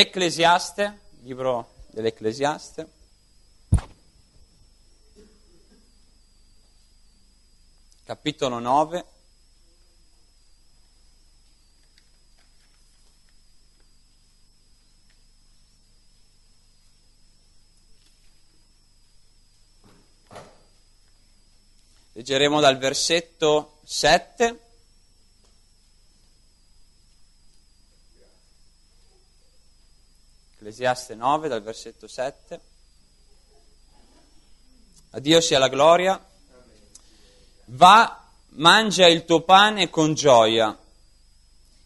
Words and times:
Ecclesiaste, 0.00 0.98
libro 1.24 1.74
dell'Ecclesiaste. 1.88 2.88
Capitolo 8.04 8.58
9. 8.60 9.04
Leggeremo 22.14 22.60
dal 22.60 22.78
versetto 22.78 23.80
7 23.84 24.69
Ecclesiaste 30.62 31.14
9 31.14 31.48
dal 31.48 31.62
versetto 31.62 32.06
7. 32.06 32.60
A 35.12 35.18
Dio 35.18 35.40
sia 35.40 35.58
la 35.58 35.70
gloria. 35.70 36.22
Va, 37.64 38.28
mangia 38.48 39.06
il 39.06 39.24
tuo 39.24 39.40
pane 39.40 39.88
con 39.88 40.12
gioia 40.12 40.78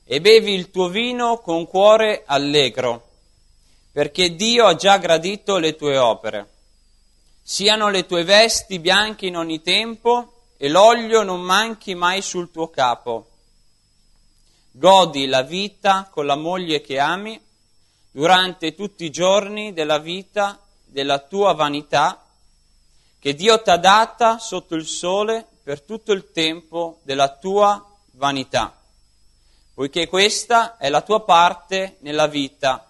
e 0.02 0.20
bevi 0.20 0.54
il 0.54 0.72
tuo 0.72 0.88
vino 0.88 1.38
con 1.38 1.68
cuore 1.68 2.24
allegro, 2.26 3.10
perché 3.92 4.34
Dio 4.34 4.66
ha 4.66 4.74
già 4.74 4.98
gradito 4.98 5.58
le 5.58 5.76
tue 5.76 5.96
opere. 5.96 6.48
Siano 7.44 7.90
le 7.90 8.06
tue 8.06 8.24
vesti 8.24 8.80
bianche 8.80 9.26
in 9.26 9.36
ogni 9.36 9.62
tempo 9.62 10.46
e 10.56 10.68
l'olio 10.68 11.22
non 11.22 11.42
manchi 11.42 11.94
mai 11.94 12.22
sul 12.22 12.50
tuo 12.50 12.70
capo. 12.70 13.28
Godi 14.72 15.26
la 15.26 15.42
vita 15.42 16.08
con 16.10 16.26
la 16.26 16.34
moglie 16.34 16.80
che 16.80 16.98
ami 16.98 17.40
durante 18.14 18.76
tutti 18.76 19.04
i 19.04 19.10
giorni 19.10 19.72
della 19.72 19.98
vita 19.98 20.60
della 20.84 21.18
tua 21.18 21.52
vanità 21.52 22.24
che 23.18 23.34
Dio 23.34 23.60
ti 23.60 23.70
ha 23.70 23.76
data 23.76 24.38
sotto 24.38 24.76
il 24.76 24.86
sole 24.86 25.44
per 25.64 25.80
tutto 25.80 26.12
il 26.12 26.30
tempo 26.30 27.00
della 27.02 27.34
tua 27.34 27.84
vanità, 28.12 28.72
poiché 29.74 30.06
questa 30.06 30.76
è 30.76 30.90
la 30.90 31.00
tua 31.00 31.22
parte 31.22 31.96
nella 32.02 32.28
vita, 32.28 32.88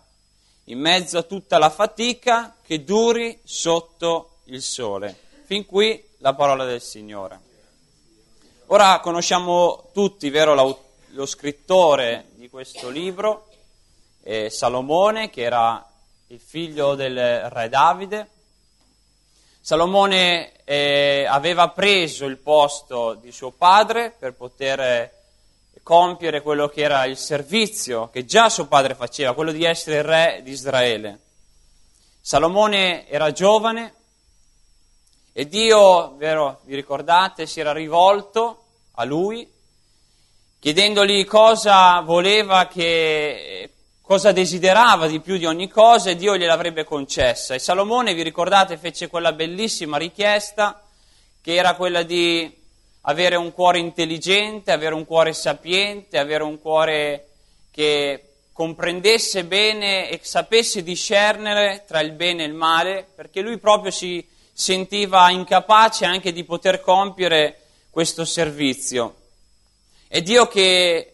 in 0.64 0.78
mezzo 0.78 1.16
a 1.16 1.22
tutta 1.22 1.56
la 1.56 1.70
fatica 1.70 2.54
che 2.62 2.84
duri 2.84 3.40
sotto 3.44 4.40
il 4.44 4.60
sole. 4.60 5.18
Fin 5.46 5.64
qui 5.64 6.06
la 6.18 6.34
parola 6.34 6.66
del 6.66 6.82
Signore. 6.82 7.40
Ora 8.66 9.00
conosciamo 9.00 9.88
tutti, 9.94 10.28
vero, 10.28 10.52
lo 11.12 11.26
scrittore 11.26 12.26
di 12.34 12.50
questo 12.50 12.90
libro, 12.90 13.48
eh, 14.24 14.48
Salomone, 14.48 15.28
che 15.28 15.42
era 15.42 15.86
il 16.28 16.40
figlio 16.40 16.94
del 16.94 17.50
re 17.50 17.68
Davide. 17.68 18.28
Salomone 19.60 20.64
eh, 20.64 21.26
aveva 21.28 21.68
preso 21.68 22.24
il 22.24 22.38
posto 22.38 23.14
di 23.14 23.30
suo 23.30 23.50
padre 23.50 24.14
per 24.18 24.34
poter 24.34 25.12
compiere 25.82 26.40
quello 26.40 26.68
che 26.68 26.80
era 26.80 27.04
il 27.04 27.18
servizio 27.18 28.08
che 28.08 28.24
già 28.24 28.48
suo 28.48 28.66
padre 28.66 28.94
faceva, 28.94 29.34
quello 29.34 29.52
di 29.52 29.64
essere 29.64 29.98
il 29.98 30.04
re 30.04 30.40
di 30.42 30.50
Israele. 30.50 31.20
Salomone 32.20 33.06
era 33.08 33.30
giovane 33.32 33.94
e 35.32 35.46
Dio, 35.46 36.16
vero, 36.16 36.60
vi 36.64 36.74
ricordate, 36.74 37.46
si 37.46 37.60
era 37.60 37.72
rivolto 37.72 38.64
a 38.92 39.04
lui 39.04 39.52
chiedendogli 40.64 41.26
cosa 41.26 42.00
voleva 42.00 42.66
che 42.68 43.73
cosa 44.04 44.32
desiderava 44.32 45.06
di 45.06 45.20
più 45.20 45.38
di 45.38 45.47
ogni 45.47 45.70
cosa 45.70 46.10
e 46.10 46.16
Dio 46.16 46.37
gliel'avrebbe 46.37 46.84
concessa. 46.84 47.54
E 47.54 47.59
Salomone, 47.59 48.12
vi 48.12 48.22
ricordate, 48.22 48.76
fece 48.76 49.09
quella 49.09 49.32
bellissima 49.32 49.97
richiesta 49.97 50.82
che 51.41 51.54
era 51.54 51.75
quella 51.75 52.03
di 52.03 52.54
avere 53.03 53.37
un 53.37 53.50
cuore 53.54 53.78
intelligente, 53.78 54.72
avere 54.72 54.94
un 54.94 55.06
cuore 55.06 55.32
sapiente, 55.32 56.19
avere 56.19 56.43
un 56.43 56.60
cuore 56.60 57.28
che 57.70 58.28
comprendesse 58.53 59.44
bene 59.44 60.10
e 60.10 60.20
sapesse 60.22 60.82
discernere 60.82 61.84
tra 61.87 62.00
il 62.00 62.12
bene 62.12 62.44
e 62.44 62.47
il 62.47 62.54
male, 62.54 63.06
perché 63.14 63.41
lui 63.41 63.56
proprio 63.56 63.91
si 63.91 64.26
sentiva 64.53 65.31
incapace 65.31 66.04
anche 66.04 66.31
di 66.31 66.44
poter 66.44 66.82
compiere 66.82 67.59
questo 67.88 68.26
servizio. 68.26 69.14
E 70.09 70.20
Dio 70.20 70.47
che 70.47 71.13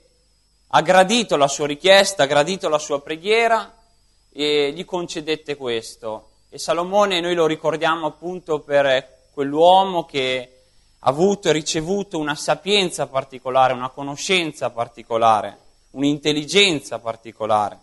ha 0.72 0.82
gradito 0.82 1.36
la 1.36 1.48
sua 1.48 1.66
richiesta, 1.66 2.22
ha 2.22 2.26
gradito 2.26 2.68
la 2.68 2.78
sua 2.78 3.00
preghiera 3.00 3.74
e 4.32 4.72
gli 4.72 4.84
concedette 4.84 5.56
questo. 5.56 6.28
E 6.48 6.58
Salomone 6.58 7.20
noi 7.20 7.34
lo 7.34 7.46
ricordiamo 7.46 8.06
appunto 8.06 8.60
per 8.60 9.18
quell'uomo 9.32 10.04
che 10.04 10.62
ha 11.00 11.08
avuto 11.08 11.48
e 11.48 11.52
ricevuto 11.52 12.18
una 12.18 12.36
sapienza 12.36 13.06
particolare, 13.06 13.72
una 13.72 13.88
conoscenza 13.88 14.70
particolare, 14.70 15.58
un'intelligenza 15.92 16.98
particolare. 16.98 17.78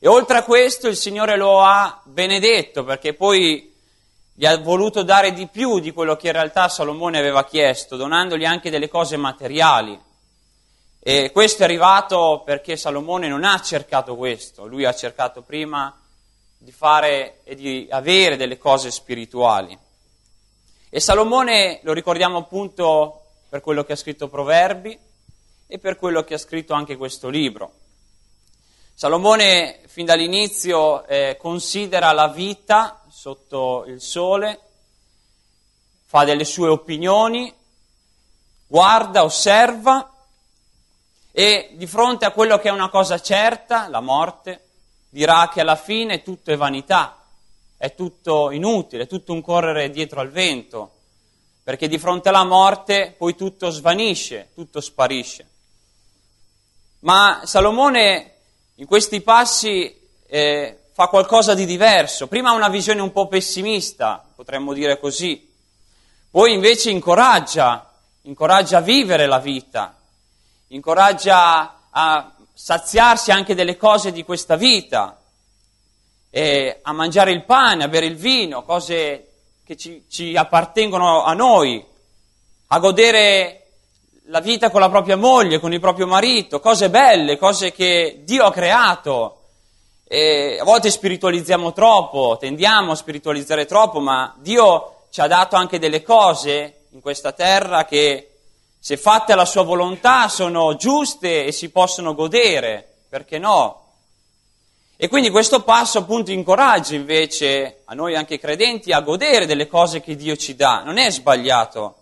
E 0.00 0.08
oltre 0.08 0.38
a 0.38 0.44
questo 0.44 0.88
il 0.88 0.96
Signore 0.96 1.36
lo 1.36 1.60
ha 1.60 2.00
benedetto 2.04 2.84
perché 2.84 3.14
poi 3.14 3.74
gli 4.32 4.46
ha 4.46 4.56
voluto 4.58 5.02
dare 5.02 5.32
di 5.32 5.46
più 5.46 5.78
di 5.78 5.92
quello 5.92 6.16
che 6.16 6.28
in 6.28 6.32
realtà 6.32 6.68
Salomone 6.68 7.18
aveva 7.18 7.44
chiesto, 7.44 7.96
donandogli 7.96 8.44
anche 8.44 8.70
delle 8.70 8.88
cose 8.88 9.16
materiali. 9.16 10.06
E 11.10 11.32
questo 11.32 11.62
è 11.62 11.64
arrivato 11.64 12.42
perché 12.44 12.76
Salomone 12.76 13.28
non 13.28 13.42
ha 13.42 13.58
cercato 13.62 14.14
questo, 14.14 14.66
lui 14.66 14.84
ha 14.84 14.94
cercato 14.94 15.40
prima 15.40 15.98
di 16.58 16.70
fare 16.70 17.40
e 17.44 17.54
di 17.54 17.88
avere 17.90 18.36
delle 18.36 18.58
cose 18.58 18.90
spirituali. 18.90 19.78
E 20.90 21.00
Salomone 21.00 21.80
lo 21.82 21.94
ricordiamo 21.94 22.36
appunto 22.36 23.22
per 23.48 23.62
quello 23.62 23.84
che 23.84 23.94
ha 23.94 23.96
scritto 23.96 24.28
Proverbi 24.28 24.98
e 25.66 25.78
per 25.78 25.96
quello 25.96 26.24
che 26.24 26.34
ha 26.34 26.38
scritto 26.38 26.74
anche 26.74 26.98
questo 26.98 27.30
libro. 27.30 27.72
Salomone 28.92 29.80
fin 29.86 30.04
dall'inizio 30.04 31.06
eh, 31.06 31.38
considera 31.40 32.12
la 32.12 32.28
vita 32.28 33.02
sotto 33.08 33.84
il 33.86 34.02
sole, 34.02 34.60
fa 36.04 36.24
delle 36.24 36.44
sue 36.44 36.68
opinioni, 36.68 37.50
guarda, 38.66 39.24
osserva 39.24 40.12
e 41.38 41.70
di 41.74 41.86
fronte 41.86 42.24
a 42.24 42.32
quello 42.32 42.58
che 42.58 42.68
è 42.68 42.72
una 42.72 42.88
cosa 42.88 43.20
certa, 43.20 43.86
la 43.86 44.00
morte, 44.00 44.70
dirà 45.08 45.48
che 45.52 45.60
alla 45.60 45.76
fine 45.76 46.24
tutto 46.24 46.50
è 46.50 46.56
vanità, 46.56 47.22
è 47.76 47.94
tutto 47.94 48.50
inutile, 48.50 49.04
è 49.04 49.06
tutto 49.06 49.32
un 49.32 49.40
correre 49.40 49.88
dietro 49.90 50.18
al 50.18 50.32
vento, 50.32 50.94
perché 51.62 51.86
di 51.86 51.96
fronte 51.96 52.30
alla 52.30 52.42
morte 52.42 53.14
poi 53.16 53.36
tutto 53.36 53.70
svanisce, 53.70 54.50
tutto 54.52 54.80
sparisce. 54.80 55.48
Ma 57.02 57.42
Salomone 57.44 58.32
in 58.74 58.86
questi 58.86 59.20
passi 59.20 59.96
eh, 60.26 60.86
fa 60.90 61.06
qualcosa 61.06 61.54
di 61.54 61.66
diverso. 61.66 62.26
Prima 62.26 62.50
ha 62.50 62.54
una 62.54 62.68
visione 62.68 63.00
un 63.00 63.12
po' 63.12 63.28
pessimista, 63.28 64.26
potremmo 64.34 64.72
dire 64.72 64.98
così, 64.98 65.48
poi 66.32 66.52
invece 66.52 66.90
incoraggia, 66.90 67.94
incoraggia 68.22 68.78
a 68.78 68.80
vivere 68.80 69.26
la 69.26 69.38
vita, 69.38 69.97
incoraggia 70.68 71.88
a 71.90 72.32
saziarsi 72.52 73.30
anche 73.30 73.54
delle 73.54 73.76
cose 73.76 74.12
di 74.12 74.24
questa 74.24 74.56
vita, 74.56 75.20
a 76.82 76.92
mangiare 76.92 77.32
il 77.32 77.44
pane, 77.44 77.84
a 77.84 77.88
bere 77.88 78.06
il 78.06 78.16
vino, 78.16 78.62
cose 78.62 79.28
che 79.64 79.76
ci, 79.76 80.04
ci 80.08 80.36
appartengono 80.36 81.24
a 81.24 81.32
noi, 81.34 81.84
a 82.68 82.78
godere 82.78 83.58
la 84.26 84.40
vita 84.40 84.70
con 84.70 84.80
la 84.80 84.90
propria 84.90 85.16
moglie, 85.16 85.58
con 85.58 85.72
il 85.72 85.80
proprio 85.80 86.06
marito, 86.06 86.60
cose 86.60 86.90
belle, 86.90 87.38
cose 87.38 87.72
che 87.72 88.20
Dio 88.24 88.44
ha 88.44 88.52
creato. 88.52 89.34
E 90.04 90.58
a 90.60 90.64
volte 90.64 90.90
spiritualizziamo 90.90 91.72
troppo, 91.72 92.36
tendiamo 92.38 92.92
a 92.92 92.96
spiritualizzare 92.96 93.66
troppo, 93.66 94.00
ma 94.00 94.34
Dio 94.38 95.04
ci 95.10 95.20
ha 95.20 95.26
dato 95.26 95.56
anche 95.56 95.78
delle 95.78 96.02
cose 96.02 96.86
in 96.90 97.00
questa 97.00 97.32
terra 97.32 97.84
che, 97.84 98.27
se 98.78 98.96
fatte 98.96 99.32
alla 99.32 99.44
sua 99.44 99.62
volontà, 99.62 100.28
sono 100.28 100.76
giuste 100.76 101.44
e 101.44 101.52
si 101.52 101.70
possono 101.70 102.14
godere, 102.14 102.86
perché 103.08 103.38
no? 103.38 103.86
E 105.00 105.08
quindi 105.08 105.30
questo 105.30 105.62
passo 105.62 105.98
appunto 105.98 106.32
incoraggia 106.32 106.96
invece 106.96 107.82
a 107.84 107.94
noi 107.94 108.16
anche 108.16 108.38
credenti 108.38 108.90
a 108.90 109.00
godere 109.00 109.46
delle 109.46 109.68
cose 109.68 110.00
che 110.00 110.16
Dio 110.16 110.34
ci 110.34 110.56
dà. 110.56 110.82
Non 110.82 110.98
è 110.98 111.08
sbagliato. 111.10 111.94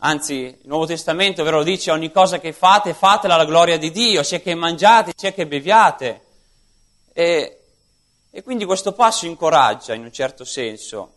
Anzi, 0.00 0.34
il 0.34 0.58
Nuovo 0.64 0.84
Testamento 0.84 1.42
ve 1.42 1.50
lo 1.50 1.62
dice, 1.62 1.90
ogni 1.90 2.12
cosa 2.12 2.38
che 2.38 2.52
fate, 2.52 2.92
fatela 2.92 3.34
alla 3.34 3.46
gloria 3.46 3.78
di 3.78 3.90
Dio, 3.90 4.22
sia 4.22 4.40
che 4.40 4.54
mangiate, 4.54 5.14
sia 5.16 5.32
che 5.32 5.46
beviate. 5.46 6.20
E, 7.14 7.60
e 8.30 8.42
quindi 8.42 8.66
questo 8.66 8.92
passo 8.92 9.24
incoraggia 9.24 9.94
in 9.94 10.02
un 10.02 10.12
certo 10.12 10.44
senso. 10.44 11.12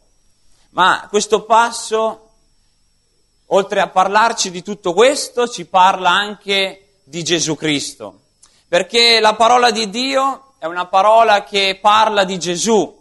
Ma 0.69 1.05
questo 1.09 1.43
passo, 1.43 2.28
oltre 3.51 3.79
a 3.79 3.87
parlarci 3.87 4.51
di 4.51 4.61
tutto 4.61 4.93
questo, 4.93 5.47
ci 5.47 5.65
parla 5.65 6.09
anche 6.09 6.99
di 7.03 7.23
Gesù 7.23 7.55
Cristo. 7.55 8.19
Perché 8.67 9.19
la 9.19 9.33
parola 9.35 9.71
di 9.71 9.89
Dio 9.89 10.53
è 10.59 10.65
una 10.65 10.85
parola 10.85 11.43
che 11.43 11.79
parla 11.81 12.23
di 12.23 12.37
Gesù. 12.37 12.97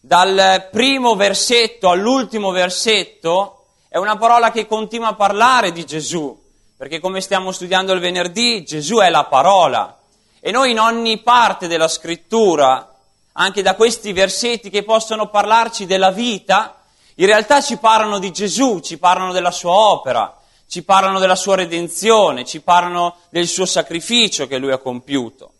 Dal 0.00 0.68
primo 0.70 1.14
versetto 1.14 1.90
all'ultimo 1.90 2.50
versetto 2.50 3.64
è 3.88 3.98
una 3.98 4.16
parola 4.16 4.50
che 4.50 4.66
continua 4.66 5.08
a 5.08 5.14
parlare 5.14 5.72
di 5.72 5.84
Gesù. 5.84 6.44
Perché 6.76 7.00
come 7.00 7.20
stiamo 7.20 7.52
studiando 7.52 7.92
il 7.92 8.00
venerdì, 8.00 8.64
Gesù 8.64 8.96
è 8.96 9.08
la 9.08 9.24
parola. 9.24 9.98
E 10.40 10.50
noi 10.50 10.72
in 10.72 10.80
ogni 10.80 11.18
parte 11.22 11.68
della 11.68 11.88
scrittura, 11.88 12.94
anche 13.32 13.62
da 13.62 13.74
questi 13.74 14.12
versetti 14.12 14.70
che 14.70 14.82
possono 14.82 15.28
parlarci 15.28 15.86
della 15.86 16.10
vita, 16.10 16.82
in 17.18 17.26
realtà 17.26 17.62
ci 17.62 17.78
parlano 17.78 18.18
di 18.18 18.30
Gesù, 18.30 18.80
ci 18.80 18.98
parlano 18.98 19.32
della 19.32 19.50
sua 19.50 19.72
opera, 19.72 20.38
ci 20.68 20.82
parlano 20.82 21.18
della 21.18 21.36
sua 21.36 21.56
redenzione, 21.56 22.44
ci 22.44 22.60
parlano 22.60 23.16
del 23.30 23.46
suo 23.46 23.64
sacrificio 23.64 24.46
che 24.46 24.58
lui 24.58 24.72
ha 24.72 24.78
compiuto. 24.78 25.52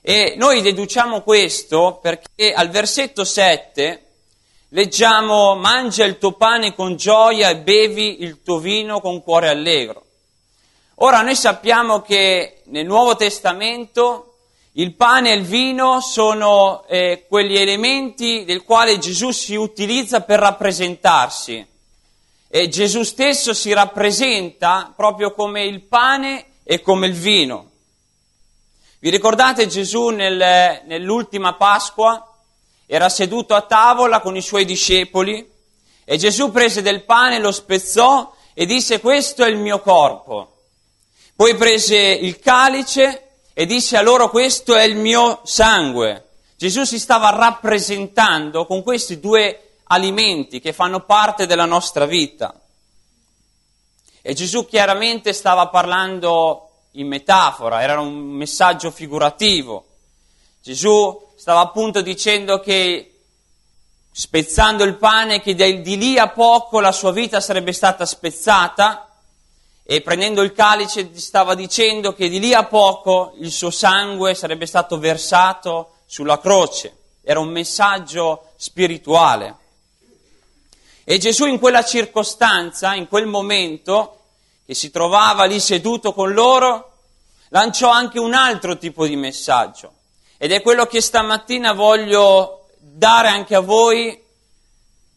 E 0.00 0.34
noi 0.36 0.60
deduciamo 0.62 1.20
questo 1.22 1.98
perché 2.02 2.52
al 2.52 2.70
versetto 2.70 3.24
7 3.24 4.06
leggiamo 4.70 5.54
mangia 5.54 6.04
il 6.04 6.18
tuo 6.18 6.32
pane 6.32 6.74
con 6.74 6.96
gioia 6.96 7.50
e 7.50 7.58
bevi 7.58 8.22
il 8.22 8.42
tuo 8.42 8.58
vino 8.58 9.00
con 9.00 9.22
cuore 9.22 9.48
allegro. 9.48 10.04
Ora 10.96 11.20
noi 11.22 11.36
sappiamo 11.36 12.00
che 12.00 12.62
nel 12.64 12.84
Nuovo 12.84 13.14
Testamento 13.14 14.27
il 14.78 14.94
pane 14.94 15.32
e 15.32 15.34
il 15.34 15.42
vino 15.42 16.00
sono 16.00 16.84
eh, 16.86 17.24
quegli 17.28 17.56
elementi 17.56 18.44
del 18.44 18.62
quale 18.62 18.98
Gesù 18.98 19.32
si 19.32 19.56
utilizza 19.56 20.20
per 20.20 20.38
rappresentarsi. 20.38 21.66
E 22.48 22.68
Gesù 22.68 23.02
stesso 23.02 23.52
si 23.54 23.72
rappresenta 23.72 24.92
proprio 24.94 25.32
come 25.32 25.64
il 25.64 25.82
pane 25.82 26.46
e 26.62 26.80
come 26.80 27.08
il 27.08 27.12
vino. 27.12 27.70
Vi 29.00 29.10
ricordate 29.10 29.66
Gesù 29.66 30.10
nel, 30.10 30.82
nell'ultima 30.86 31.54
Pasqua? 31.54 32.36
Era 32.86 33.08
seduto 33.08 33.56
a 33.56 33.62
tavola 33.62 34.20
con 34.20 34.36
i 34.36 34.42
suoi 34.42 34.64
discepoli 34.64 35.44
e 36.04 36.16
Gesù 36.18 36.52
prese 36.52 36.82
del 36.82 37.02
pane, 37.02 37.40
lo 37.40 37.50
spezzò 37.50 38.32
e 38.54 38.64
disse 38.64 39.00
questo 39.00 39.42
è 39.42 39.48
il 39.48 39.56
mio 39.56 39.80
corpo. 39.80 40.52
Poi 41.34 41.56
prese 41.56 41.96
il 41.96 42.38
calice 42.38 43.27
e 43.60 43.66
disse 43.66 43.96
a 43.96 44.02
loro 44.02 44.30
questo 44.30 44.76
è 44.76 44.84
il 44.84 44.94
mio 44.94 45.40
sangue. 45.42 46.28
Gesù 46.56 46.84
si 46.84 46.96
stava 46.96 47.30
rappresentando 47.30 48.66
con 48.66 48.84
questi 48.84 49.18
due 49.18 49.78
alimenti 49.88 50.60
che 50.60 50.72
fanno 50.72 51.00
parte 51.00 51.44
della 51.44 51.64
nostra 51.64 52.06
vita. 52.06 52.54
E 54.22 54.32
Gesù 54.32 54.64
chiaramente 54.64 55.32
stava 55.32 55.66
parlando 55.66 56.68
in 56.92 57.08
metafora, 57.08 57.82
era 57.82 57.98
un 57.98 58.14
messaggio 58.14 58.92
figurativo. 58.92 59.86
Gesù 60.62 61.30
stava 61.36 61.58
appunto 61.58 62.00
dicendo 62.00 62.60
che 62.60 63.22
spezzando 64.08 64.84
il 64.84 64.94
pane, 64.98 65.40
che 65.40 65.56
di 65.56 65.96
lì 65.96 66.16
a 66.16 66.28
poco 66.28 66.78
la 66.78 66.92
sua 66.92 67.10
vita 67.10 67.40
sarebbe 67.40 67.72
stata 67.72 68.06
spezzata 68.06 69.07
e 69.90 70.02
prendendo 70.02 70.42
il 70.42 70.52
calice 70.52 71.18
stava 71.18 71.54
dicendo 71.54 72.12
che 72.12 72.28
di 72.28 72.38
lì 72.38 72.52
a 72.52 72.64
poco 72.64 73.32
il 73.38 73.50
suo 73.50 73.70
sangue 73.70 74.34
sarebbe 74.34 74.66
stato 74.66 74.98
versato 74.98 75.94
sulla 76.04 76.38
croce. 76.40 76.94
Era 77.22 77.40
un 77.40 77.48
messaggio 77.48 78.50
spirituale. 78.56 79.56
E 81.04 81.16
Gesù 81.16 81.46
in 81.46 81.58
quella 81.58 81.86
circostanza, 81.86 82.94
in 82.94 83.08
quel 83.08 83.24
momento, 83.24 84.24
che 84.66 84.74
si 84.74 84.90
trovava 84.90 85.46
lì 85.46 85.58
seduto 85.58 86.12
con 86.12 86.34
loro, 86.34 86.92
lanciò 87.48 87.88
anche 87.88 88.18
un 88.18 88.34
altro 88.34 88.76
tipo 88.76 89.06
di 89.06 89.16
messaggio. 89.16 89.92
Ed 90.36 90.52
è 90.52 90.60
quello 90.60 90.84
che 90.84 91.00
stamattina 91.00 91.72
voglio 91.72 92.66
dare 92.78 93.28
anche 93.28 93.54
a 93.54 93.60
voi, 93.60 94.22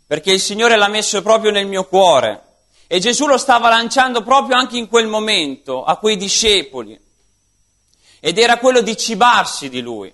perché 0.07 0.31
il 0.31 0.39
Signore 0.39 0.77
l'ha 0.77 0.87
messo 0.87 1.21
proprio 1.21 1.51
nel 1.51 1.67
mio 1.67 1.83
cuore. 1.83 2.50
E 2.93 2.99
Gesù 2.99 3.25
lo 3.25 3.37
stava 3.37 3.69
lanciando 3.69 4.21
proprio 4.21 4.57
anche 4.57 4.77
in 4.77 4.89
quel 4.89 5.07
momento 5.07 5.85
a 5.85 5.95
quei 5.95 6.17
discepoli. 6.17 6.99
Ed 8.19 8.37
era 8.37 8.57
quello 8.57 8.81
di 8.81 8.97
cibarsi 8.97 9.69
di 9.69 9.79
lui. 9.79 10.13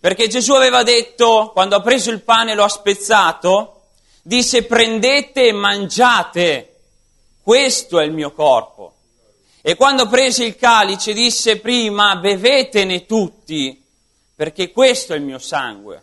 Perché 0.00 0.26
Gesù 0.26 0.54
aveva 0.54 0.82
detto, 0.82 1.50
quando 1.52 1.76
ha 1.76 1.82
preso 1.82 2.10
il 2.10 2.22
pane 2.22 2.52
e 2.52 2.54
lo 2.54 2.64
ha 2.64 2.70
spezzato, 2.70 3.82
disse 4.22 4.64
prendete 4.64 5.48
e 5.48 5.52
mangiate, 5.52 6.78
questo 7.42 8.00
è 8.00 8.04
il 8.06 8.12
mio 8.12 8.32
corpo. 8.32 8.94
E 9.60 9.76
quando 9.76 10.08
prese 10.08 10.44
il 10.44 10.56
calice 10.56 11.12
disse 11.12 11.58
prima 11.58 12.16
bevetene 12.16 13.04
tutti, 13.04 13.78
perché 14.34 14.72
questo 14.72 15.12
è 15.12 15.16
il 15.16 15.22
mio 15.22 15.38
sangue. 15.38 16.02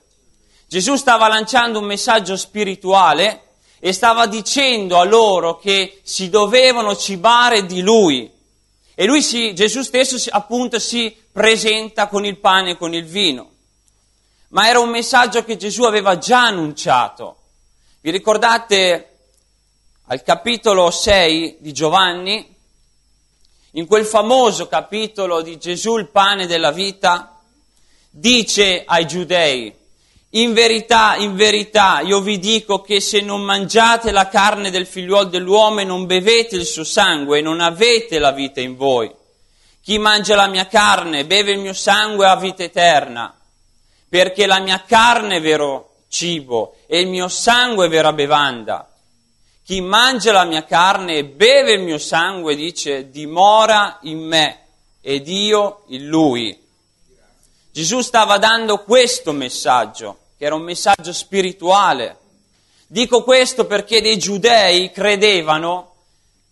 Gesù 0.67 0.95
stava 0.95 1.27
lanciando 1.27 1.79
un 1.79 1.85
messaggio 1.85 2.37
spirituale 2.37 3.46
e 3.79 3.93
stava 3.93 4.25
dicendo 4.25 4.97
a 4.97 5.03
loro 5.03 5.57
che 5.57 6.01
si 6.03 6.29
dovevano 6.29 6.95
cibare 6.95 7.65
di 7.65 7.81
lui. 7.81 8.31
E 8.95 9.05
lui 9.05 9.21
si, 9.21 9.53
Gesù 9.53 9.81
stesso 9.83 10.17
appunto 10.31 10.79
si 10.79 11.15
presenta 11.31 12.07
con 12.07 12.25
il 12.25 12.37
pane 12.37 12.71
e 12.71 12.77
con 12.77 12.93
il 12.93 13.05
vino. 13.05 13.51
Ma 14.49 14.67
era 14.67 14.79
un 14.79 14.89
messaggio 14.89 15.43
che 15.43 15.57
Gesù 15.57 15.83
aveva 15.83 16.17
già 16.17 16.45
annunciato. 16.45 17.35
Vi 18.01 18.09
ricordate 18.09 19.17
al 20.07 20.23
capitolo 20.23 20.89
6 20.89 21.57
di 21.59 21.73
Giovanni, 21.73 22.55
in 23.71 23.85
quel 23.85 24.05
famoso 24.05 24.67
capitolo 24.67 25.41
di 25.41 25.59
Gesù 25.59 25.97
il 25.97 26.07
pane 26.07 26.47
della 26.47 26.71
vita, 26.71 27.39
dice 28.09 28.83
ai 28.85 29.05
giudei, 29.05 29.76
in 30.31 30.53
verità, 30.53 31.15
in 31.15 31.35
verità, 31.35 32.01
io 32.01 32.19
vi 32.19 32.37
dico 32.37 32.81
che 32.81 32.99
se 32.99 33.21
non 33.21 33.41
mangiate 33.41 34.11
la 34.11 34.27
carne 34.27 34.69
del 34.69 34.85
figliuolo 34.85 35.29
dell'uomo 35.29 35.79
e 35.79 35.85
non 35.85 36.05
bevete 36.05 36.55
il 36.55 36.65
suo 36.65 36.83
sangue, 36.83 37.41
non 37.41 37.61
avete 37.61 38.19
la 38.19 38.31
vita 38.31 38.59
in 38.59 38.75
voi. 38.75 39.09
Chi 39.81 39.97
mangia 39.99 40.35
la 40.35 40.47
mia 40.47 40.67
carne, 40.67 41.25
beve 41.25 41.51
il 41.51 41.59
mio 41.59 41.71
sangue, 41.71 42.27
ha 42.27 42.35
vita 42.35 42.61
eterna, 42.61 43.33
perché 44.09 44.45
la 44.45 44.59
mia 44.59 44.83
carne 44.85 45.37
è 45.37 45.41
vero 45.41 45.95
cibo 46.09 46.75
e 46.87 46.99
il 46.99 47.07
mio 47.07 47.29
sangue 47.29 47.85
è 47.85 47.89
vera 47.89 48.11
bevanda. 48.11 48.91
Chi 49.63 49.79
mangia 49.79 50.33
la 50.33 50.43
mia 50.43 50.65
carne 50.65 51.15
e 51.15 51.25
beve 51.25 51.71
il 51.71 51.81
mio 51.81 51.97
sangue, 51.97 52.55
dice, 52.55 53.09
dimora 53.09 53.99
in 54.01 54.19
me 54.19 54.65
ed 55.01 55.27
io 55.29 55.83
in 55.87 56.07
lui. 56.07 56.66
Gesù 57.77 58.01
stava 58.01 58.39
dando 58.39 58.79
questo 58.79 59.33
messaggio, 59.33 60.17
che 60.35 60.45
era 60.45 60.55
un 60.55 60.63
messaggio 60.63 61.13
spirituale. 61.13 62.17
Dico 62.87 63.21
questo 63.21 63.67
perché 63.67 64.01
dei 64.01 64.17
giudei 64.17 64.89
credevano 64.89 65.93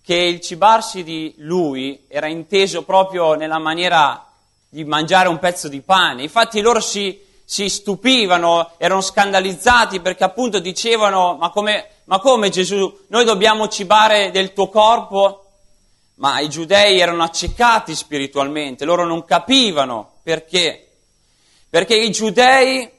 che 0.04 0.14
il 0.14 0.40
cibarsi 0.40 1.04
di 1.04 1.34
lui 1.38 2.06
era 2.08 2.28
inteso 2.28 2.84
proprio 2.84 3.34
nella 3.34 3.58
maniera 3.58 4.24
di 4.70 4.84
mangiare 4.86 5.28
un 5.28 5.40
pezzo 5.40 5.68
di 5.68 5.82
pane. 5.82 6.22
Infatti 6.22 6.62
loro 6.62 6.80
si, 6.80 7.20
si 7.44 7.70
stupivano, 7.70 8.74
erano 8.78 9.02
scandalizzati 9.02 10.02
perché 10.02 10.26
appunto 10.26 10.60
dicevano 10.60 11.38
ma 11.40 11.50
come, 11.50 11.88
ma 12.04 12.20
come 12.20 12.50
Gesù, 12.50 13.00
noi 13.08 13.26
dobbiamo 13.26 13.68
cibare 13.68 14.30
del 14.30 14.54
tuo 14.54 14.70
corpo? 14.70 15.46
Ma 16.18 16.40
i 16.40 16.50
giudei 16.50 17.00
erano 17.00 17.24
accecati 17.24 17.96
spiritualmente, 17.96 18.86
loro 18.86 19.06
non 19.06 19.26
capivano 19.26 20.12
perché 20.22 20.85
perché 21.70 21.96
i 21.96 22.12
giudei 22.12 22.90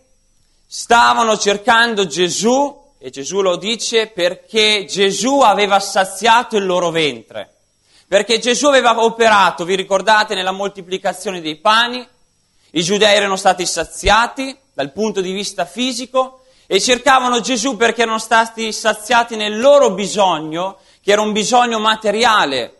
stavano 0.66 1.38
cercando 1.38 2.06
Gesù, 2.06 2.85
e 2.99 3.11
Gesù 3.11 3.40
lo 3.40 3.56
dice, 3.56 4.08
perché 4.08 4.85
Gesù 4.88 5.40
aveva 5.40 5.78
saziato 5.80 6.56
il 6.56 6.66
loro 6.66 6.90
ventre. 6.90 7.54
Perché 8.08 8.38
Gesù 8.38 8.66
aveva 8.66 9.02
operato, 9.02 9.64
vi 9.64 9.75
ricordate, 9.75 10.35
nella 10.35 10.52
moltiplicazione 10.52 11.40
dei 11.40 11.56
pani, 11.56 12.06
I 12.73 12.82
giudei 12.82 13.16
erano 13.16 13.37
stati 13.37 13.64
saziati 13.64 14.54
dal 14.75 14.92
punto 14.92 15.20
di 15.20 15.32
vista 15.32 15.64
fisico 15.64 16.42
e 16.66 16.80
cercavano 16.80 17.40
Gesù 17.40 17.76
perché 17.76 18.02
erano 18.02 18.18
stati 18.18 18.73
saziati 18.73 19.37
nel 19.37 19.58
loro 19.58 19.92
bisogno, 19.92 20.78
che 21.00 21.12
era 21.12 21.23
un 21.23 21.32
bisogno 21.32 21.78
materiale. 21.78 22.75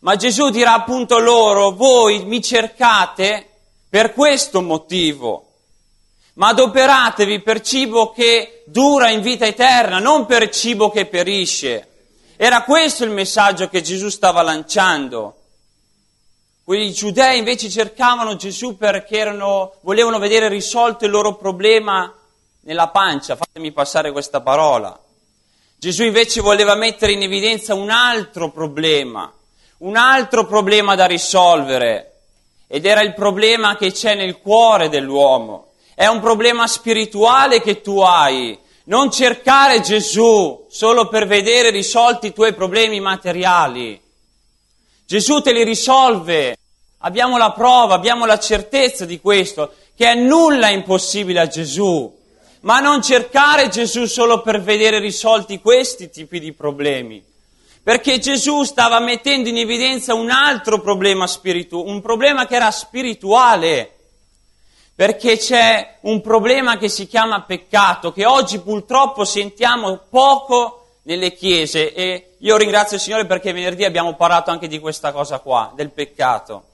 Ma 0.00 0.16
Gesù 0.16 0.48
dirà 0.50 0.74
appunto 0.74 1.18
loro, 1.18 1.72
voi 1.72 2.24
mi 2.24 2.40
cercate 2.42 3.47
per 3.88 4.12
questo 4.12 4.60
motivo, 4.60 5.46
ma 6.34 6.48
adoperatevi 6.48 7.40
per 7.40 7.60
cibo 7.60 8.12
che 8.12 8.62
dura 8.66 9.10
in 9.10 9.22
vita 9.22 9.46
eterna, 9.46 9.98
non 9.98 10.26
per 10.26 10.50
cibo 10.50 10.90
che 10.90 11.06
perisce. 11.06 11.86
Era 12.36 12.62
questo 12.62 13.04
il 13.04 13.10
messaggio 13.10 13.68
che 13.68 13.82
Gesù 13.82 14.08
stava 14.08 14.42
lanciando. 14.42 15.34
Quei 16.62 16.92
giudei 16.92 17.38
invece 17.38 17.70
cercavano 17.70 18.36
Gesù 18.36 18.76
perché 18.76 19.16
erano, 19.16 19.76
volevano 19.80 20.18
vedere 20.18 20.48
risolto 20.48 21.06
il 21.06 21.10
loro 21.10 21.34
problema 21.36 22.14
nella 22.60 22.88
pancia, 22.88 23.36
fatemi 23.36 23.72
passare 23.72 24.12
questa 24.12 24.42
parola. 24.42 24.96
Gesù 25.78 26.04
invece 26.04 26.40
voleva 26.40 26.74
mettere 26.74 27.12
in 27.12 27.22
evidenza 27.22 27.72
un 27.72 27.88
altro 27.88 28.50
problema, 28.50 29.32
un 29.78 29.96
altro 29.96 30.44
problema 30.44 30.94
da 30.94 31.06
risolvere, 31.06 32.07
ed 32.68 32.84
era 32.84 33.00
il 33.00 33.14
problema 33.14 33.76
che 33.76 33.90
c'è 33.90 34.14
nel 34.14 34.38
cuore 34.38 34.90
dell'uomo. 34.90 35.72
È 35.94 36.06
un 36.06 36.20
problema 36.20 36.66
spirituale 36.66 37.60
che 37.60 37.80
tu 37.80 38.00
hai. 38.00 38.56
Non 38.84 39.10
cercare 39.10 39.80
Gesù 39.80 40.66
solo 40.68 41.08
per 41.08 41.26
vedere 41.26 41.70
risolti 41.70 42.28
i 42.28 42.32
tuoi 42.32 42.54
problemi 42.54 43.00
materiali. 43.00 44.00
Gesù 45.06 45.40
te 45.40 45.52
li 45.52 45.64
risolve. 45.64 46.56
Abbiamo 46.98 47.38
la 47.38 47.52
prova, 47.52 47.94
abbiamo 47.94 48.26
la 48.26 48.38
certezza 48.38 49.04
di 49.04 49.20
questo, 49.20 49.72
che 49.96 50.12
è 50.12 50.14
nulla 50.14 50.68
impossibile 50.68 51.40
a 51.40 51.46
Gesù. 51.46 52.14
Ma 52.60 52.80
non 52.80 53.02
cercare 53.02 53.68
Gesù 53.68 54.04
solo 54.06 54.42
per 54.42 54.60
vedere 54.60 54.98
risolti 54.98 55.60
questi 55.60 56.10
tipi 56.10 56.38
di 56.38 56.52
problemi. 56.52 57.24
Perché 57.88 58.18
Gesù 58.18 58.64
stava 58.64 59.00
mettendo 59.00 59.48
in 59.48 59.56
evidenza 59.56 60.12
un 60.12 60.28
altro 60.28 60.78
problema 60.78 61.26
spirituale, 61.26 61.90
un 61.90 62.02
problema 62.02 62.46
che 62.46 62.56
era 62.56 62.70
spirituale. 62.70 63.96
Perché 64.94 65.38
c'è 65.38 65.96
un 66.02 66.20
problema 66.20 66.76
che 66.76 66.90
si 66.90 67.06
chiama 67.06 67.44
peccato, 67.44 68.12
che 68.12 68.26
oggi 68.26 68.60
purtroppo 68.60 69.24
sentiamo 69.24 70.00
poco 70.10 70.98
nelle 71.04 71.32
chiese 71.32 71.94
e 71.94 72.34
io 72.40 72.58
ringrazio 72.58 72.96
il 72.96 73.02
Signore 73.02 73.24
perché 73.24 73.54
venerdì 73.54 73.86
abbiamo 73.86 74.16
parlato 74.16 74.50
anche 74.50 74.68
di 74.68 74.78
questa 74.80 75.10
cosa 75.10 75.38
qua, 75.38 75.72
del 75.74 75.90
peccato. 75.90 76.64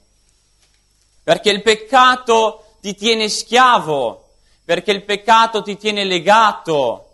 Perché 1.23 1.49
il 1.49 1.61
peccato 1.61 2.75
ti 2.81 2.93
tiene 2.93 3.29
schiavo, 3.29 4.31
perché 4.65 4.91
il 4.91 5.05
peccato 5.05 5.61
ti 5.61 5.77
tiene 5.77 6.03
legato, 6.03 7.11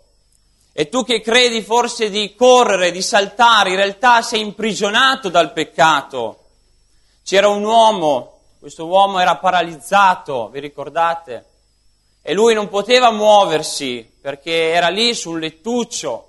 e 0.72 0.88
tu 0.88 1.04
che 1.04 1.20
credi 1.20 1.62
forse 1.62 2.08
di 2.08 2.34
correre, 2.34 2.90
di 2.90 3.02
saltare, 3.02 3.70
in 3.70 3.76
realtà 3.76 4.22
sei 4.22 4.40
imprigionato 4.40 5.28
dal 5.28 5.52
peccato. 5.52 6.38
C'era 7.22 7.48
un 7.48 7.62
uomo, 7.62 8.40
questo 8.58 8.86
uomo 8.86 9.18
era 9.18 9.36
paralizzato, 9.36 10.48
vi 10.48 10.60
ricordate? 10.60 11.46
E 12.22 12.32
lui 12.32 12.54
non 12.54 12.68
poteva 12.68 13.10
muoversi 13.10 14.08
perché 14.20 14.70
era 14.70 14.88
lì 14.88 15.14
sul 15.14 15.40
lettuccio. 15.40 16.28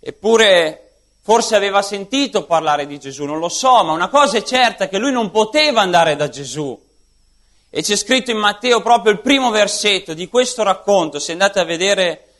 Eppure 0.00 0.78
forse 1.22 1.54
aveva 1.54 1.80
sentito 1.82 2.44
parlare 2.44 2.86
di 2.86 2.98
Gesù, 2.98 3.24
non 3.24 3.38
lo 3.38 3.48
so, 3.48 3.84
ma 3.84 3.92
una 3.92 4.08
cosa 4.08 4.38
è 4.38 4.42
certa, 4.42 4.88
che 4.88 4.98
lui 4.98 5.12
non 5.12 5.30
poteva 5.30 5.80
andare 5.80 6.16
da 6.16 6.28
Gesù. 6.28 6.76
E 7.70 7.82
c'è 7.82 7.94
scritto 7.94 8.32
in 8.32 8.38
Matteo 8.38 8.82
proprio 8.82 9.12
il 9.12 9.20
primo 9.20 9.50
versetto 9.50 10.12
di 10.12 10.28
questo 10.28 10.64
racconto, 10.64 11.20
se 11.20 11.32
andate 11.32 11.60
a 11.60 11.64
vedere 11.64 12.31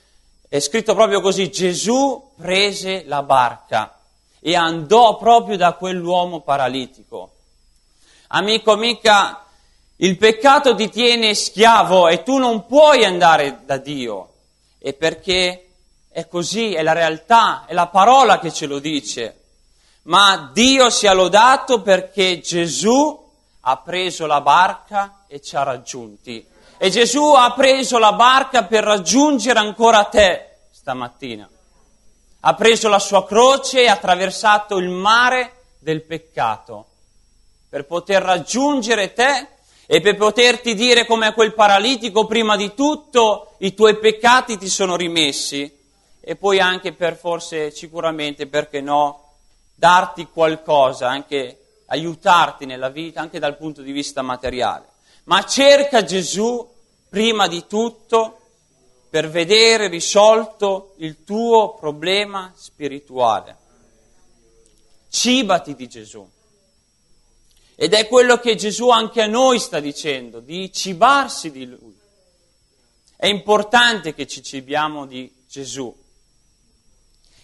è 0.53 0.61
scritto 0.61 0.95
proprio 0.95 1.23
così, 1.23 1.51
Gesù 1.51 2.33
prese 2.37 3.05
la 3.07 3.23
barca 3.23 3.99
e 4.39 4.55
andò 4.55 5.17
proprio 5.17 5.57
da 5.57 5.73
quell'uomo 5.73 6.41
paralitico. 6.41 7.31
Amico, 8.27 8.73
amica, 8.73 9.47
il 9.97 10.19
peccato 10.19 10.75
ti 10.75 10.91
tiene 10.91 11.33
schiavo 11.33 12.07
e 12.07 12.23
tu 12.23 12.37
non 12.37 12.67
puoi 12.67 13.03
andare 13.03 13.63
da 13.65 13.79
Dio. 13.79 14.29
E 14.79 14.93
perché 14.93 15.69
è 16.11 16.29
così, 16.29 16.75
è 16.75 16.83
la 16.83 16.93
realtà, 16.93 17.65
è 17.65 17.73
la 17.73 17.87
parola 17.87 18.39
che 18.39 18.53
ce 18.53 18.67
lo 18.67 18.79
dice. 18.79 19.45
Ma 20.03 20.51
Dio 20.53 20.91
sia 20.91 21.15
lodato 21.15 21.81
perché 21.81 22.41
Gesù 22.41 23.31
ha 23.61 23.77
preso 23.79 24.27
la 24.27 24.43
barca 24.43 25.25
e 25.29 25.41
ci 25.41 25.57
ha 25.57 25.63
raggiunti. 25.63 26.47
E 26.83 26.91
Gesù 26.91 27.35
ha 27.35 27.53
preso 27.53 27.97
la 27.99 28.12
barca 28.12 28.65
per 28.65 28.83
raggiungere 28.83 29.61
ancora 29.61 30.03
te 30.03 30.49
stamattina. 30.73 31.49
Ha 32.41 32.55
preso 32.55 32.89
la 32.89 32.99
sua 32.99 33.25
croce 33.25 33.83
e 33.83 33.87
ha 33.87 33.93
attraversato 33.93 34.79
il 34.79 34.89
mare 34.89 35.53
del 35.79 36.03
peccato 36.03 36.87
per 37.69 37.85
poter 37.85 38.21
raggiungere 38.21 39.12
te 39.12 39.47
e 39.87 40.01
per 40.01 40.17
poterti 40.17 40.75
dire 40.75 41.07
come 41.07 41.29
a 41.29 41.35
quel 41.35 41.55
paralitico, 41.55 42.27
prima 42.27 42.57
di 42.57 42.75
tutto 42.75 43.55
i 43.59 43.75
tuoi 43.75 44.01
peccati 44.01 44.59
ti 44.59 44.69
sono 44.69 44.97
rimessi 44.97 45.73
e 46.21 46.35
poi 46.35 46.59
anche 46.59 46.93
per 46.95 47.17
forse, 47.17 47.71
sicuramente, 47.71 48.49
perché 48.49 48.81
no, 48.81 49.35
darti 49.73 50.27
qualcosa, 50.33 51.09
anche 51.09 51.59
aiutarti 51.87 52.67
nella 52.67 52.89
vita, 52.89 53.21
anche 53.21 53.39
dal 53.39 53.57
punto 53.57 53.83
di 53.83 53.93
vista 53.93 54.23
materiale. 54.23 54.91
Ma 55.25 55.45
cerca 55.45 56.03
Gesù 56.03 56.71
prima 57.12 57.47
di 57.47 57.66
tutto 57.66 58.38
per 59.11 59.28
vedere 59.28 59.88
risolto 59.88 60.95
il 60.97 61.25
tuo 61.25 61.75
problema 61.75 62.50
spirituale. 62.57 63.54
Cibati 65.11 65.75
di 65.75 65.88
Gesù. 65.88 66.26
Ed 67.75 67.92
è 67.92 68.09
quello 68.09 68.38
che 68.38 68.54
Gesù 68.54 68.88
anche 68.88 69.21
a 69.21 69.26
noi 69.26 69.59
sta 69.59 69.78
dicendo, 69.78 70.40
di 70.40 70.73
cibarsi 70.73 71.50
di 71.50 71.66
Lui. 71.66 71.95
È 73.14 73.26
importante 73.26 74.14
che 74.14 74.26
ci 74.26 74.42
cibiamo 74.42 75.04
di 75.04 75.31
Gesù. 75.47 75.95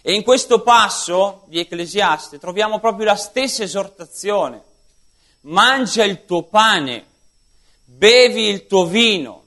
E 0.01 0.13
in 0.13 0.23
questo 0.23 0.63
passo 0.63 1.43
di 1.45 1.59
Ecclesiaste 1.59 2.39
troviamo 2.39 2.79
proprio 2.79 3.05
la 3.05 3.15
stessa 3.15 3.61
esortazione. 3.61 4.63
Mangia 5.41 6.03
il 6.03 6.25
tuo 6.25 6.41
pane, 6.45 7.05
bevi 7.83 8.47
il 8.47 8.65
tuo 8.65 8.87
vino, 8.87 9.38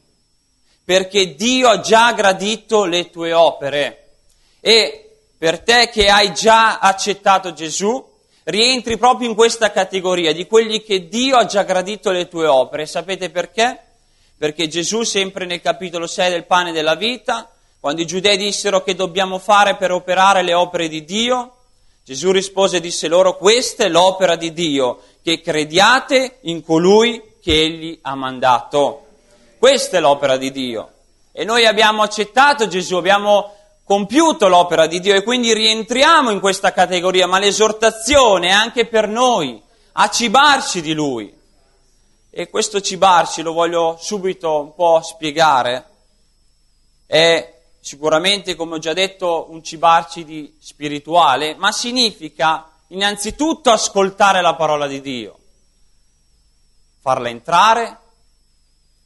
perché 0.92 1.34
Dio 1.36 1.70
ha 1.70 1.80
già 1.80 2.12
gradito 2.12 2.84
le 2.84 3.08
tue 3.08 3.32
opere. 3.32 4.10
E 4.60 5.08
per 5.38 5.60
te 5.60 5.88
che 5.90 6.08
hai 6.08 6.34
già 6.34 6.80
accettato 6.80 7.54
Gesù, 7.54 8.06
rientri 8.42 8.98
proprio 8.98 9.30
in 9.30 9.34
questa 9.34 9.70
categoria 9.70 10.34
di 10.34 10.46
quelli 10.46 10.82
che 10.82 11.08
Dio 11.08 11.38
ha 11.38 11.46
già 11.46 11.62
gradito 11.62 12.10
le 12.10 12.28
tue 12.28 12.46
opere. 12.46 12.84
Sapete 12.84 13.30
perché? 13.30 13.80
Perché 14.36 14.68
Gesù, 14.68 15.02
sempre 15.02 15.46
nel 15.46 15.62
capitolo 15.62 16.06
6 16.06 16.30
del 16.30 16.44
pane 16.44 16.72
della 16.72 16.94
vita, 16.94 17.50
quando 17.80 18.02
i 18.02 18.06
giudei 18.06 18.36
dissero 18.36 18.82
che 18.82 18.94
dobbiamo 18.94 19.38
fare 19.38 19.76
per 19.76 19.92
operare 19.92 20.42
le 20.42 20.52
opere 20.52 20.88
di 20.88 21.06
Dio, 21.06 21.54
Gesù 22.04 22.32
rispose 22.32 22.76
e 22.76 22.80
disse 22.80 23.08
loro, 23.08 23.38
questa 23.38 23.84
è 23.84 23.88
l'opera 23.88 24.36
di 24.36 24.52
Dio, 24.52 25.00
che 25.22 25.40
crediate 25.40 26.40
in 26.42 26.62
colui 26.62 27.36
che 27.40 27.62
egli 27.62 27.98
ha 28.02 28.14
mandato. 28.14 29.01
Questa 29.62 29.98
è 29.98 30.00
l'opera 30.00 30.38
di 30.38 30.50
Dio. 30.50 30.92
E 31.30 31.44
noi 31.44 31.66
abbiamo 31.66 32.02
accettato 32.02 32.66
Gesù, 32.66 32.96
abbiamo 32.96 33.54
compiuto 33.84 34.48
l'opera 34.48 34.88
di 34.88 34.98
Dio 34.98 35.14
e 35.14 35.22
quindi 35.22 35.54
rientriamo 35.54 36.30
in 36.30 36.40
questa 36.40 36.72
categoria, 36.72 37.28
ma 37.28 37.38
l'esortazione 37.38 38.48
è 38.48 38.50
anche 38.50 38.86
per 38.86 39.06
noi, 39.06 39.62
a 39.92 40.10
cibarci 40.10 40.80
di 40.80 40.92
Lui. 40.94 41.32
E 42.28 42.50
questo 42.50 42.80
cibarci 42.80 43.42
lo 43.42 43.52
voglio 43.52 43.96
subito 44.00 44.62
un 44.62 44.74
po' 44.74 45.00
spiegare. 45.00 45.86
È 47.06 47.60
sicuramente, 47.78 48.56
come 48.56 48.74
ho 48.74 48.78
già 48.78 48.94
detto, 48.94 49.46
un 49.50 49.62
cibarci 49.62 50.24
di 50.24 50.56
spirituale, 50.60 51.54
ma 51.54 51.70
significa 51.70 52.68
innanzitutto 52.88 53.70
ascoltare 53.70 54.42
la 54.42 54.56
parola 54.56 54.88
di 54.88 55.00
Dio, 55.00 55.38
farla 57.00 57.28
entrare, 57.28 58.00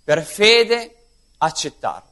per 0.07 0.23
fede 0.23 0.95
accettarlo. 1.39 2.09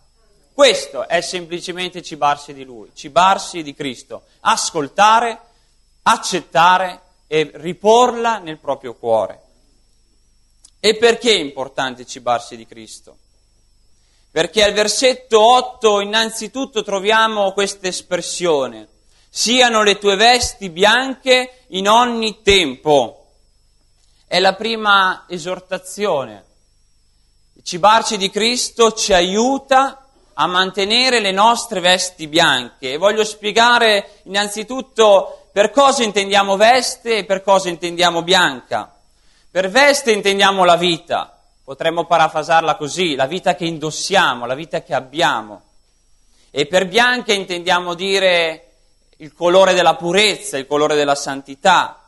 Questo 0.52 1.06
è 1.06 1.20
semplicemente 1.20 2.02
cibarsi 2.02 2.52
di 2.52 2.64
Lui, 2.64 2.90
cibarsi 2.92 3.62
di 3.62 3.72
Cristo, 3.72 4.24
ascoltare, 4.40 5.40
accettare 6.02 7.02
e 7.28 7.52
riporla 7.54 8.38
nel 8.38 8.58
proprio 8.58 8.94
cuore. 8.94 9.42
E 10.80 10.96
perché 10.96 11.30
è 11.34 11.38
importante 11.38 12.04
cibarsi 12.04 12.56
di 12.56 12.66
Cristo? 12.66 13.16
Perché 14.32 14.64
al 14.64 14.72
versetto 14.72 15.40
8 15.40 16.00
innanzitutto 16.00 16.82
troviamo 16.82 17.52
questa 17.52 17.86
espressione, 17.86 18.88
siano 19.28 19.84
le 19.84 19.98
tue 19.98 20.16
vesti 20.16 20.68
bianche 20.68 21.66
in 21.68 21.88
ogni 21.88 22.42
tempo. 22.42 23.28
È 24.26 24.40
la 24.40 24.54
prima 24.54 25.26
esortazione 25.28 26.53
cibarci 27.62 28.16
di 28.16 28.30
Cristo 28.30 28.92
ci 28.92 29.12
aiuta 29.12 30.04
a 30.34 30.46
mantenere 30.46 31.20
le 31.20 31.30
nostre 31.30 31.80
vesti 31.80 32.26
bianche. 32.26 32.92
E 32.92 32.96
voglio 32.96 33.24
spiegare 33.24 34.20
innanzitutto 34.24 35.48
per 35.52 35.70
cosa 35.70 36.02
intendiamo 36.02 36.56
veste 36.56 37.18
e 37.18 37.24
per 37.24 37.42
cosa 37.42 37.68
intendiamo 37.68 38.22
bianca. 38.22 38.92
Per 39.50 39.70
veste 39.70 40.10
intendiamo 40.10 40.64
la 40.64 40.76
vita, 40.76 41.38
potremmo 41.62 42.06
parafrasarla 42.06 42.74
così, 42.74 43.14
la 43.14 43.26
vita 43.26 43.54
che 43.54 43.64
indossiamo, 43.64 44.46
la 44.46 44.54
vita 44.56 44.82
che 44.82 44.94
abbiamo. 44.94 45.62
E 46.50 46.66
per 46.66 46.88
bianca 46.88 47.32
intendiamo 47.32 47.94
dire 47.94 48.72
il 49.18 49.32
colore 49.32 49.74
della 49.74 49.94
purezza, 49.94 50.58
il 50.58 50.66
colore 50.66 50.96
della 50.96 51.14
santità. 51.14 52.03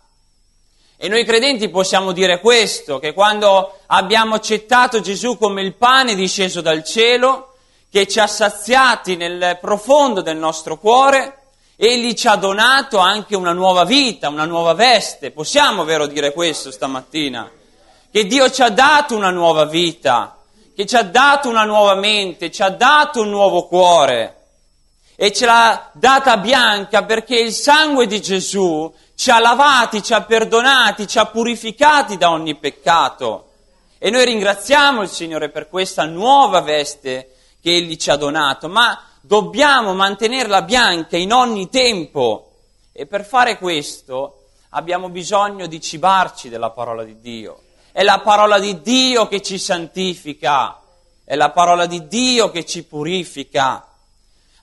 E 0.98 1.08
noi 1.08 1.24
credenti 1.24 1.68
possiamo 1.68 2.12
dire 2.12 2.40
questo, 2.40 2.98
che 2.98 3.12
quando 3.12 3.80
abbiamo 3.86 4.34
accettato 4.34 5.00
Gesù 5.00 5.36
come 5.36 5.60
il 5.60 5.74
pane 5.74 6.14
disceso 6.14 6.62
dal 6.62 6.82
cielo, 6.84 7.54
che 7.90 8.06
ci 8.06 8.18
ha 8.18 8.26
saziati 8.26 9.14
nel 9.14 9.58
profondo 9.60 10.22
del 10.22 10.38
nostro 10.38 10.78
cuore, 10.78 11.38
Egli 11.76 12.14
ci 12.14 12.26
ha 12.26 12.36
donato 12.36 12.96
anche 12.96 13.36
una 13.36 13.52
nuova 13.52 13.84
vita, 13.84 14.30
una 14.30 14.46
nuova 14.46 14.72
veste. 14.72 15.30
Possiamo 15.30 15.84
vero 15.84 16.06
dire 16.06 16.32
questo 16.32 16.70
stamattina? 16.70 17.50
Che 18.10 18.26
Dio 18.26 18.50
ci 18.50 18.62
ha 18.62 18.70
dato 18.70 19.14
una 19.14 19.28
nuova 19.28 19.66
vita, 19.66 20.38
che 20.74 20.86
ci 20.86 20.96
ha 20.96 21.02
dato 21.02 21.50
una 21.50 21.64
nuova 21.64 21.94
mente, 21.94 22.50
ci 22.50 22.62
ha 22.62 22.70
dato 22.70 23.20
un 23.20 23.28
nuovo 23.28 23.66
cuore 23.66 24.36
e 25.16 25.32
ce 25.32 25.44
l'ha 25.44 25.90
data 25.92 26.38
bianca 26.38 27.04
perché 27.04 27.38
il 27.38 27.52
sangue 27.52 28.06
di 28.06 28.22
Gesù 28.22 28.90
ci 29.16 29.30
ha 29.30 29.40
lavati, 29.40 30.02
ci 30.02 30.12
ha 30.12 30.22
perdonati, 30.22 31.08
ci 31.08 31.18
ha 31.18 31.26
purificati 31.26 32.18
da 32.18 32.30
ogni 32.30 32.54
peccato. 32.54 33.48
E 33.98 34.10
noi 34.10 34.26
ringraziamo 34.26 35.02
il 35.02 35.08
Signore 35.08 35.48
per 35.48 35.68
questa 35.68 36.04
nuova 36.04 36.60
veste 36.60 37.34
che 37.60 37.74
Egli 37.74 37.96
ci 37.96 38.10
ha 38.10 38.16
donato, 38.16 38.68
ma 38.68 39.02
dobbiamo 39.22 39.94
mantenerla 39.94 40.62
bianca 40.62 41.16
in 41.16 41.32
ogni 41.32 41.70
tempo. 41.70 42.52
E 42.92 43.06
per 43.06 43.24
fare 43.24 43.56
questo 43.56 44.44
abbiamo 44.70 45.08
bisogno 45.08 45.66
di 45.66 45.80
cibarci 45.80 46.50
della 46.50 46.70
parola 46.70 47.02
di 47.02 47.18
Dio. 47.18 47.62
È 47.92 48.02
la 48.02 48.20
parola 48.20 48.58
di 48.58 48.82
Dio 48.82 49.26
che 49.28 49.40
ci 49.40 49.58
santifica, 49.58 50.78
è 51.24 51.34
la 51.34 51.50
parola 51.50 51.86
di 51.86 52.06
Dio 52.06 52.50
che 52.50 52.66
ci 52.66 52.84
purifica. 52.84 53.82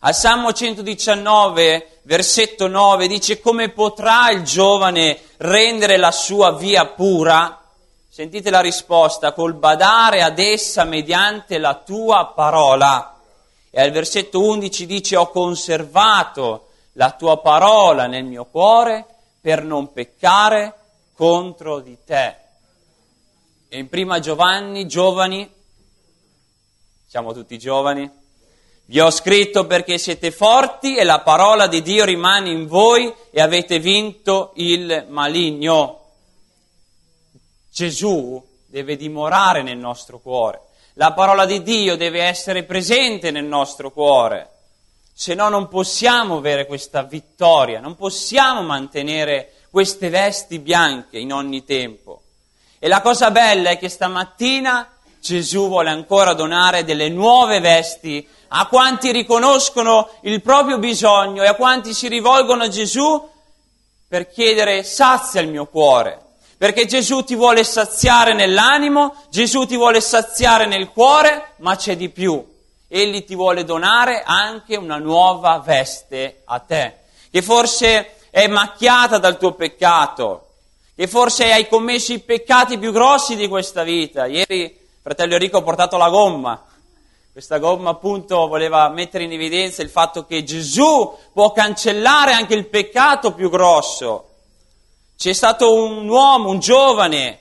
Al 0.05 0.13
Salmo 0.13 0.51
119, 0.51 1.99
versetto 2.01 2.67
9, 2.67 3.07
dice 3.07 3.39
come 3.39 3.69
potrà 3.69 4.31
il 4.31 4.43
giovane 4.43 5.17
rendere 5.37 5.95
la 5.95 6.11
sua 6.11 6.51
via 6.51 6.87
pura? 6.87 7.63
Sentite 8.09 8.49
la 8.49 8.59
risposta, 8.59 9.31
col 9.31 9.53
badare 9.53 10.21
ad 10.21 10.39
essa 10.39 10.83
mediante 10.83 11.57
la 11.57 11.75
tua 11.75 12.33
parola. 12.35 13.17
E 13.69 13.79
al 13.79 13.91
versetto 13.91 14.41
11 14.41 14.85
dice 14.85 15.15
ho 15.15 15.29
conservato 15.29 16.71
la 16.93 17.11
tua 17.11 17.37
parola 17.37 18.05
nel 18.05 18.25
mio 18.25 18.43
cuore 18.43 19.05
per 19.39 19.63
non 19.63 19.93
peccare 19.93 20.73
contro 21.15 21.79
di 21.79 21.97
te. 22.03 22.35
E 23.69 23.77
in 23.77 23.87
prima 23.87 24.19
Giovanni, 24.19 24.85
giovani, 24.85 25.49
siamo 27.07 27.31
tutti 27.31 27.57
giovani, 27.57 28.22
vi 28.85 28.99
ho 28.99 29.09
scritto 29.09 29.65
perché 29.65 29.97
siete 29.97 30.29
forti 30.31 30.97
e 30.97 31.03
la 31.03 31.21
parola 31.21 31.67
di 31.67 31.81
Dio 31.81 32.03
rimane 32.03 32.49
in 32.49 32.67
voi 32.67 33.13
e 33.31 33.41
avete 33.41 33.79
vinto 33.79 34.51
il 34.55 35.05
maligno. 35.09 35.99
Gesù 37.71 38.43
deve 38.65 38.97
dimorare 38.97 39.63
nel 39.63 39.77
nostro 39.77 40.19
cuore. 40.19 40.61
La 40.95 41.13
parola 41.13 41.45
di 41.45 41.63
Dio 41.63 41.95
deve 41.95 42.23
essere 42.23 42.63
presente 42.63 43.31
nel 43.31 43.45
nostro 43.45 43.89
cuore. 43.89 44.49
Se 45.13 45.33
no 45.33 45.47
non 45.47 45.69
possiamo 45.69 46.37
avere 46.37 46.65
questa 46.65 47.03
vittoria, 47.03 47.79
non 47.79 47.95
possiamo 47.95 48.63
mantenere 48.63 49.53
queste 49.69 50.09
vesti 50.09 50.59
bianche 50.59 51.17
in 51.17 51.31
ogni 51.31 51.63
tempo. 51.63 52.21
E 52.79 52.87
la 52.89 53.01
cosa 53.01 53.31
bella 53.31 53.69
è 53.69 53.77
che 53.77 53.89
stamattina 53.89 54.92
Gesù 55.23 55.69
vuole 55.69 55.89
ancora 55.89 56.33
donare 56.33 56.83
delle 56.83 57.07
nuove 57.07 57.61
vesti 57.61 58.27
a 58.49 58.67
quanti 58.67 59.09
riconoscono 59.13 60.09
il 60.23 60.41
proprio 60.41 60.79
bisogno 60.79 61.43
e 61.43 61.47
a 61.47 61.55
quanti 61.55 61.93
si 61.93 62.09
rivolgono 62.09 62.63
a 62.63 62.67
Gesù 62.67 63.29
per 64.05 64.27
chiedere 64.27 64.83
sazia 64.83 65.39
il 65.39 65.47
mio 65.47 65.65
cuore. 65.67 66.19
Perché 66.57 66.85
Gesù 66.87 67.23
ti 67.23 67.35
vuole 67.35 67.63
saziare 67.63 68.33
nell'animo, 68.33 69.15
Gesù 69.29 69.65
ti 69.65 69.77
vuole 69.77 70.01
saziare 70.01 70.65
nel 70.65 70.89
cuore, 70.89 71.53
ma 71.59 71.77
c'è 71.77 71.95
di 71.95 72.09
più. 72.09 72.45
Egli 72.89 73.23
ti 73.23 73.33
vuole 73.33 73.63
donare 73.63 74.23
anche 74.25 74.75
una 74.75 74.97
nuova 74.97 75.63
veste 75.65 76.41
a 76.43 76.59
te, 76.59 76.97
che 77.31 77.41
forse 77.41 78.17
è 78.29 78.47
macchiata 78.47 79.19
dal 79.19 79.37
tuo 79.37 79.53
peccato, 79.53 80.47
che 80.93 81.07
forse 81.07 81.49
hai 81.49 81.69
commesso 81.69 82.11
i 82.11 82.19
peccati 82.19 82.77
più 82.77 82.91
grossi 82.91 83.37
di 83.37 83.47
questa 83.47 83.83
vita. 83.83 84.25
Ieri 84.25 84.81
fratello 85.03 85.33
Enrico 85.33 85.57
ha 85.57 85.61
portato 85.63 85.97
la 85.97 86.07
gomma, 86.07 86.63
questa 87.33 87.57
gomma 87.57 87.89
appunto 87.89 88.47
voleva 88.47 88.87
mettere 88.87 89.25
in 89.25 89.33
evidenza 89.33 89.81
il 89.81 89.89
fatto 89.89 90.25
che 90.25 90.45
Gesù 90.45 91.13
può 91.33 91.51
cancellare 91.51 92.31
anche 92.31 92.53
il 92.53 92.67
peccato 92.67 93.33
più 93.33 93.49
grosso. 93.49 94.29
C'è 95.17 95.33
stato 95.33 95.73
un 95.73 96.07
uomo, 96.07 96.51
un 96.51 96.59
giovane, 96.59 97.39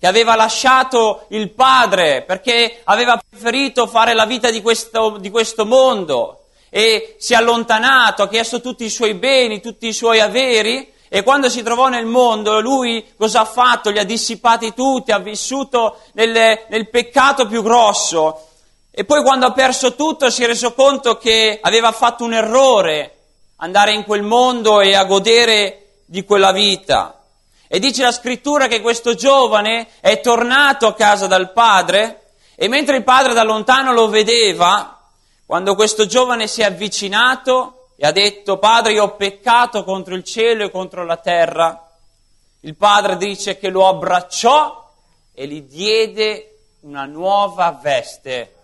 che 0.00 0.08
aveva 0.08 0.34
lasciato 0.34 1.26
il 1.28 1.50
padre 1.52 2.22
perché 2.22 2.80
aveva 2.82 3.16
preferito 3.16 3.86
fare 3.86 4.12
la 4.12 4.26
vita 4.26 4.50
di 4.50 4.60
questo, 4.60 5.18
di 5.18 5.30
questo 5.30 5.64
mondo 5.64 6.46
e 6.68 7.14
si 7.20 7.32
è 7.32 7.36
allontanato, 7.36 8.24
ha 8.24 8.28
chiesto 8.28 8.60
tutti 8.60 8.84
i 8.84 8.90
suoi 8.90 9.14
beni, 9.14 9.60
tutti 9.60 9.86
i 9.86 9.92
suoi 9.92 10.18
averi 10.18 10.92
e 11.14 11.22
quando 11.22 11.48
si 11.48 11.62
trovò 11.62 11.86
nel 11.86 12.06
mondo, 12.06 12.60
lui 12.60 13.14
cosa 13.16 13.42
ha 13.42 13.44
fatto? 13.44 13.90
Li 13.90 14.00
ha 14.00 14.04
dissipati 14.04 14.74
tutti, 14.74 15.12
ha 15.12 15.20
vissuto 15.20 15.98
nel, 16.14 16.64
nel 16.68 16.90
peccato 16.90 17.46
più 17.46 17.62
grosso 17.62 18.48
e 18.90 19.04
poi 19.04 19.22
quando 19.22 19.46
ha 19.46 19.52
perso 19.52 19.94
tutto 19.94 20.28
si 20.28 20.42
è 20.42 20.48
reso 20.48 20.72
conto 20.72 21.16
che 21.16 21.60
aveva 21.62 21.92
fatto 21.92 22.24
un 22.24 22.32
errore 22.32 23.18
andare 23.58 23.92
in 23.92 24.02
quel 24.02 24.24
mondo 24.24 24.80
e 24.80 24.96
a 24.96 25.04
godere 25.04 26.00
di 26.04 26.24
quella 26.24 26.50
vita. 26.50 27.22
E 27.68 27.78
dice 27.78 28.02
la 28.02 28.10
scrittura 28.10 28.66
che 28.66 28.80
questo 28.80 29.14
giovane 29.14 29.86
è 30.00 30.18
tornato 30.18 30.88
a 30.88 30.94
casa 30.94 31.28
dal 31.28 31.52
padre 31.52 32.32
e 32.56 32.66
mentre 32.66 32.96
il 32.96 33.04
padre 33.04 33.34
da 33.34 33.44
lontano 33.44 33.92
lo 33.92 34.08
vedeva, 34.08 35.00
quando 35.46 35.76
questo 35.76 36.06
giovane 36.06 36.48
si 36.48 36.62
è 36.62 36.64
avvicinato 36.64 37.83
e 37.96 38.06
ha 38.06 38.12
detto 38.12 38.58
padre 38.58 38.92
io 38.92 39.04
ho 39.04 39.16
peccato 39.16 39.84
contro 39.84 40.14
il 40.14 40.24
cielo 40.24 40.64
e 40.64 40.70
contro 40.70 41.04
la 41.04 41.16
terra, 41.16 41.88
il 42.60 42.74
padre 42.76 43.16
dice 43.16 43.58
che 43.58 43.68
lo 43.68 43.86
abbracciò 43.86 44.90
e 45.32 45.46
gli 45.46 45.62
diede 45.62 46.58
una 46.80 47.04
nuova 47.04 47.78
veste 47.80 48.54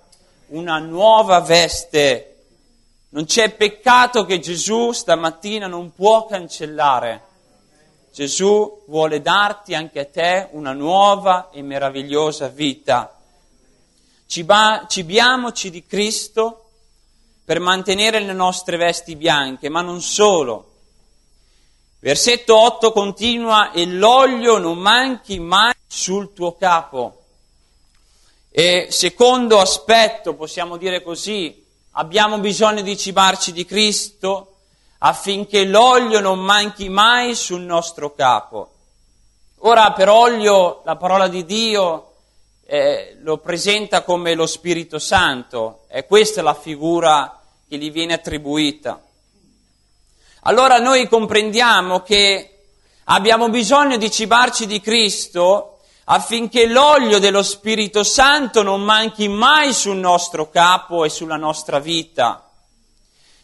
una 0.51 0.79
nuova 0.79 1.41
veste. 1.41 2.27
Non 3.11 3.25
c'è 3.25 3.55
peccato 3.55 4.25
che 4.25 4.39
Gesù 4.39 4.93
stamattina 4.93 5.67
non 5.67 5.93
può 5.93 6.27
cancellare. 6.27 7.29
Gesù 8.13 8.83
vuole 8.87 9.21
darti 9.21 9.75
anche 9.75 10.01
a 10.01 10.05
te 10.05 10.49
una 10.53 10.73
nuova 10.73 11.51
e 11.51 11.63
meravigliosa 11.63 12.49
vita. 12.49 13.17
Ciba, 14.27 14.87
cibiamoci 14.89 15.71
di 15.71 15.85
Cristo 15.85 16.70
per 17.51 17.59
mantenere 17.59 18.21
le 18.21 18.33
nostre 18.33 18.77
vesti 18.77 19.17
bianche, 19.17 19.69
ma 19.69 19.81
non 19.81 20.01
solo. 20.01 20.67
Versetto 21.99 22.57
8 22.57 22.93
continua 22.93 23.73
e 23.73 23.87
l'olio 23.87 24.59
non 24.59 24.79
manchi 24.79 25.41
mai 25.41 25.73
sul 25.85 26.33
tuo 26.33 26.55
capo. 26.55 27.23
E 28.53 28.87
secondo 28.91 29.59
aspetto, 29.59 30.35
possiamo 30.35 30.77
dire 30.77 31.03
così, 31.03 31.67
abbiamo 31.95 32.39
bisogno 32.39 32.83
di 32.83 32.97
cibarci 32.97 33.51
di 33.51 33.65
Cristo 33.65 34.59
affinché 34.99 35.65
l'olio 35.65 36.21
non 36.21 36.39
manchi 36.39 36.89
mai 36.89 37.35
sul 37.35 37.63
nostro 37.63 38.15
capo. 38.15 38.75
Ora 39.63 39.91
per 39.91 40.09
olio 40.09 40.83
la 40.85 40.95
parola 40.95 41.27
di 41.27 41.45
Dio 41.45 42.13
eh, 42.65 43.17
lo 43.23 43.39
presenta 43.39 44.05
come 44.05 44.35
lo 44.35 44.47
Spirito 44.47 45.01
Santo, 45.01 45.81
e 45.89 46.07
questa 46.07 46.39
è 46.39 46.45
la 46.45 46.55
figura 46.55 47.35
che 47.71 47.79
gli 47.79 47.93
viene 47.93 48.15
attribuita. 48.15 49.01
Allora 50.41 50.81
noi 50.81 51.07
comprendiamo 51.07 52.01
che 52.01 52.65
abbiamo 53.05 53.49
bisogno 53.49 53.97
di 53.97 54.11
cibarci 54.11 54.67
di 54.67 54.81
Cristo 54.81 55.79
affinché 56.07 56.67
l'olio 56.67 57.21
dello 57.21 57.45
Spirito 57.45 58.03
Santo 58.03 58.65
non 58.65 58.83
manchi 58.83 59.29
mai 59.29 59.73
sul 59.73 59.99
nostro 59.99 60.51
capo 60.51 61.05
e 61.05 61.11
sulla 61.11 61.37
nostra 61.37 61.79
vita. 61.79 62.51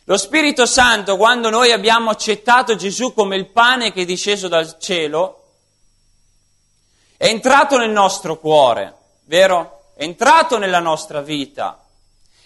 Lo 0.06 0.16
Spirito 0.16 0.66
Santo, 0.66 1.16
quando 1.16 1.48
noi 1.48 1.70
abbiamo 1.70 2.10
accettato 2.10 2.74
Gesù 2.74 3.14
come 3.14 3.36
il 3.36 3.46
pane 3.46 3.92
che 3.92 4.02
è 4.02 4.04
disceso 4.04 4.48
dal 4.48 4.76
cielo, 4.80 5.44
è 7.16 7.26
entrato 7.26 7.78
nel 7.78 7.90
nostro 7.90 8.40
cuore, 8.40 8.92
vero? 9.26 9.92
è 9.94 10.02
entrato 10.02 10.58
nella 10.58 10.80
nostra 10.80 11.20
vita, 11.20 11.85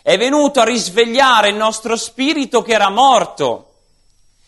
è 0.03 0.17
venuto 0.17 0.61
a 0.61 0.65
risvegliare 0.65 1.49
il 1.49 1.57
nostro 1.57 1.97
spirito 1.97 2.63
che 2.63 2.73
era 2.73 2.89
morto. 2.89 3.67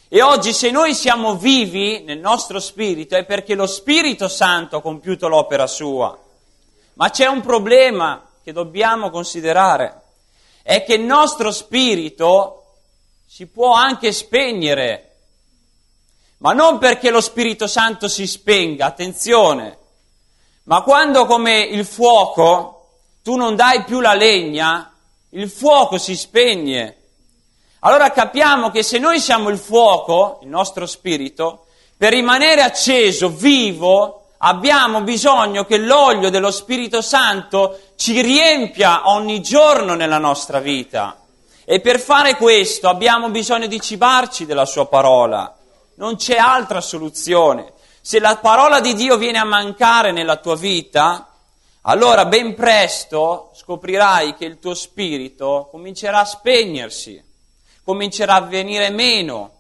E 0.09 0.21
oggi 0.21 0.53
se 0.53 0.71
noi 0.71 0.95
siamo 0.95 1.37
vivi 1.37 2.03
nel 2.03 2.19
nostro 2.19 2.61
spirito 2.61 3.17
è 3.17 3.25
perché 3.25 3.55
lo 3.55 3.67
Spirito 3.67 4.29
Santo 4.29 4.77
ha 4.77 4.83
compiuto 4.83 5.27
l'opera 5.27 5.67
sua. 5.67 6.19
Ma 6.95 7.11
c'è 7.11 7.27
un 7.27 7.41
problema 7.41 8.23
che 8.43 8.53
dobbiamo 8.53 9.09
considerare, 9.09 10.01
è 10.62 10.85
che 10.85 10.95
il 10.95 11.03
nostro 11.03 11.51
spirito 11.51 12.75
si 13.27 13.47
può 13.47 13.73
anche 13.73 14.12
spegnere, 14.12 15.17
ma 16.38 16.53
non 16.53 16.77
perché 16.77 17.09
lo 17.09 17.23
Spirito 17.23 17.67
Santo 17.67 18.09
si 18.09 18.27
spenga, 18.27 18.85
attenzione, 18.85 19.79
ma 20.65 20.83
quando 20.83 21.25
come 21.25 21.61
il 21.61 21.87
fuoco 21.87 22.88
tu 23.23 23.37
non 23.37 23.57
dai 23.57 23.85
più 23.85 24.01
la 24.01 24.12
legna, 24.12 24.91
il 25.35 25.49
fuoco 25.49 25.97
si 25.97 26.14
spegne. 26.14 26.97
Allora 27.81 28.11
capiamo 28.11 28.71
che 28.71 28.83
se 28.83 28.99
noi 28.99 29.18
siamo 29.18 29.49
il 29.49 29.59
fuoco, 29.59 30.40
il 30.42 30.49
nostro 30.49 30.87
spirito, 30.87 31.66
per 31.97 32.12
rimanere 32.12 32.62
acceso, 32.62 33.29
vivo, 33.31 34.27
abbiamo 34.38 35.01
bisogno 35.03 35.64
che 35.64 35.79
l'olio 35.79 36.31
dello 36.31 36.51
Spirito 36.51 37.01
Santo 37.01 37.79
ci 37.97 38.21
riempia 38.21 39.09
ogni 39.09 39.40
giorno 39.40 39.95
nella 39.95 40.18
nostra 40.18 40.61
vita. 40.61 41.16
E 41.64 41.81
per 41.81 41.99
fare 41.99 42.37
questo 42.37 42.88
abbiamo 42.88 43.31
bisogno 43.31 43.66
di 43.66 43.81
cibarci 43.81 44.45
della 44.45 44.66
sua 44.66 44.87
parola. 44.87 45.57
Non 45.95 46.16
c'è 46.16 46.37
altra 46.37 46.81
soluzione. 46.81 47.73
Se 48.01 48.21
la 48.21 48.37
parola 48.37 48.81
di 48.81 48.95
Dio 48.95 49.16
viene 49.16 49.38
a 49.38 49.45
mancare 49.45 50.12
nella 50.12 50.37
tua 50.37 50.57
vita, 50.57 51.32
allora 51.83 52.27
ben 52.27 52.55
presto 52.55 53.51
scoprirai 53.55 54.37
che 54.37 54.45
il 54.45 54.61
tuo 54.61 54.73
spirito 54.73 55.66
comincerà 55.68 56.21
a 56.21 56.25
spegnersi, 56.25 57.21
comincerà 57.83 58.35
a 58.35 58.40
venire 58.42 58.90
meno 58.90 59.51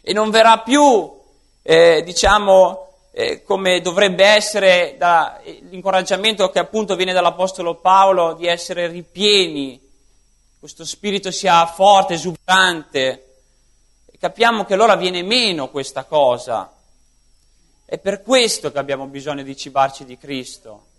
e 0.00 0.12
non 0.12 0.30
verrà 0.30 0.60
più, 0.60 1.12
eh, 1.62 2.02
diciamo, 2.04 2.90
eh, 3.10 3.42
come 3.42 3.80
dovrebbe 3.80 4.24
essere 4.24 4.94
da, 4.96 5.40
l'incoraggiamento 5.68 6.48
che 6.50 6.60
appunto 6.60 6.94
viene 6.94 7.12
dall'Apostolo 7.12 7.74
Paolo 7.74 8.34
di 8.34 8.46
essere 8.46 8.86
ripieni, 8.86 9.80
questo 10.60 10.84
spirito 10.84 11.32
sia 11.32 11.66
forte, 11.66 12.14
esuberante. 12.14 13.40
E 14.06 14.16
capiamo 14.16 14.64
che 14.64 14.74
allora 14.74 14.94
viene 14.94 15.22
meno 15.24 15.70
questa 15.70 16.04
cosa. 16.04 16.72
È 17.84 17.98
per 17.98 18.22
questo 18.22 18.70
che 18.70 18.78
abbiamo 18.78 19.06
bisogno 19.06 19.42
di 19.42 19.56
cibarci 19.56 20.04
di 20.04 20.16
Cristo 20.16 20.90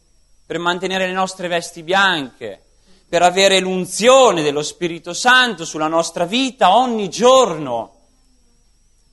per 0.46 0.60
mantenere 0.60 1.08
le 1.08 1.14
nostre 1.14 1.48
vesti 1.48 1.84
bianche, 1.84 2.62
per 3.08 3.22
avere 3.22 3.60
l'unzione 3.60 4.42
dello 4.42 4.64
Spirito 4.64 5.14
Santo 5.14 5.66
sulla 5.66 5.88
nostra 5.88 6.26
vita 6.26 6.76
ogni 6.76 7.10
giorno. 7.10 7.92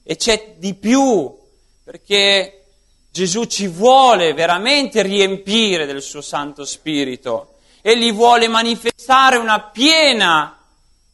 E 0.03 0.16
c'è 0.16 0.55
di 0.59 0.75
più, 0.75 1.37
perché 1.85 2.64
Gesù 3.11 3.45
ci 3.45 3.66
vuole 3.66 4.33
veramente 4.33 5.03
riempire 5.03 5.87
del 5.87 6.03
suo 6.03 6.21
Santo 6.21 6.64
Spirito. 6.64 7.57
Egli 7.83 8.12
vuole 8.12 8.49
manifestare 8.49 9.37
una 9.37 9.61
piena 9.61 10.57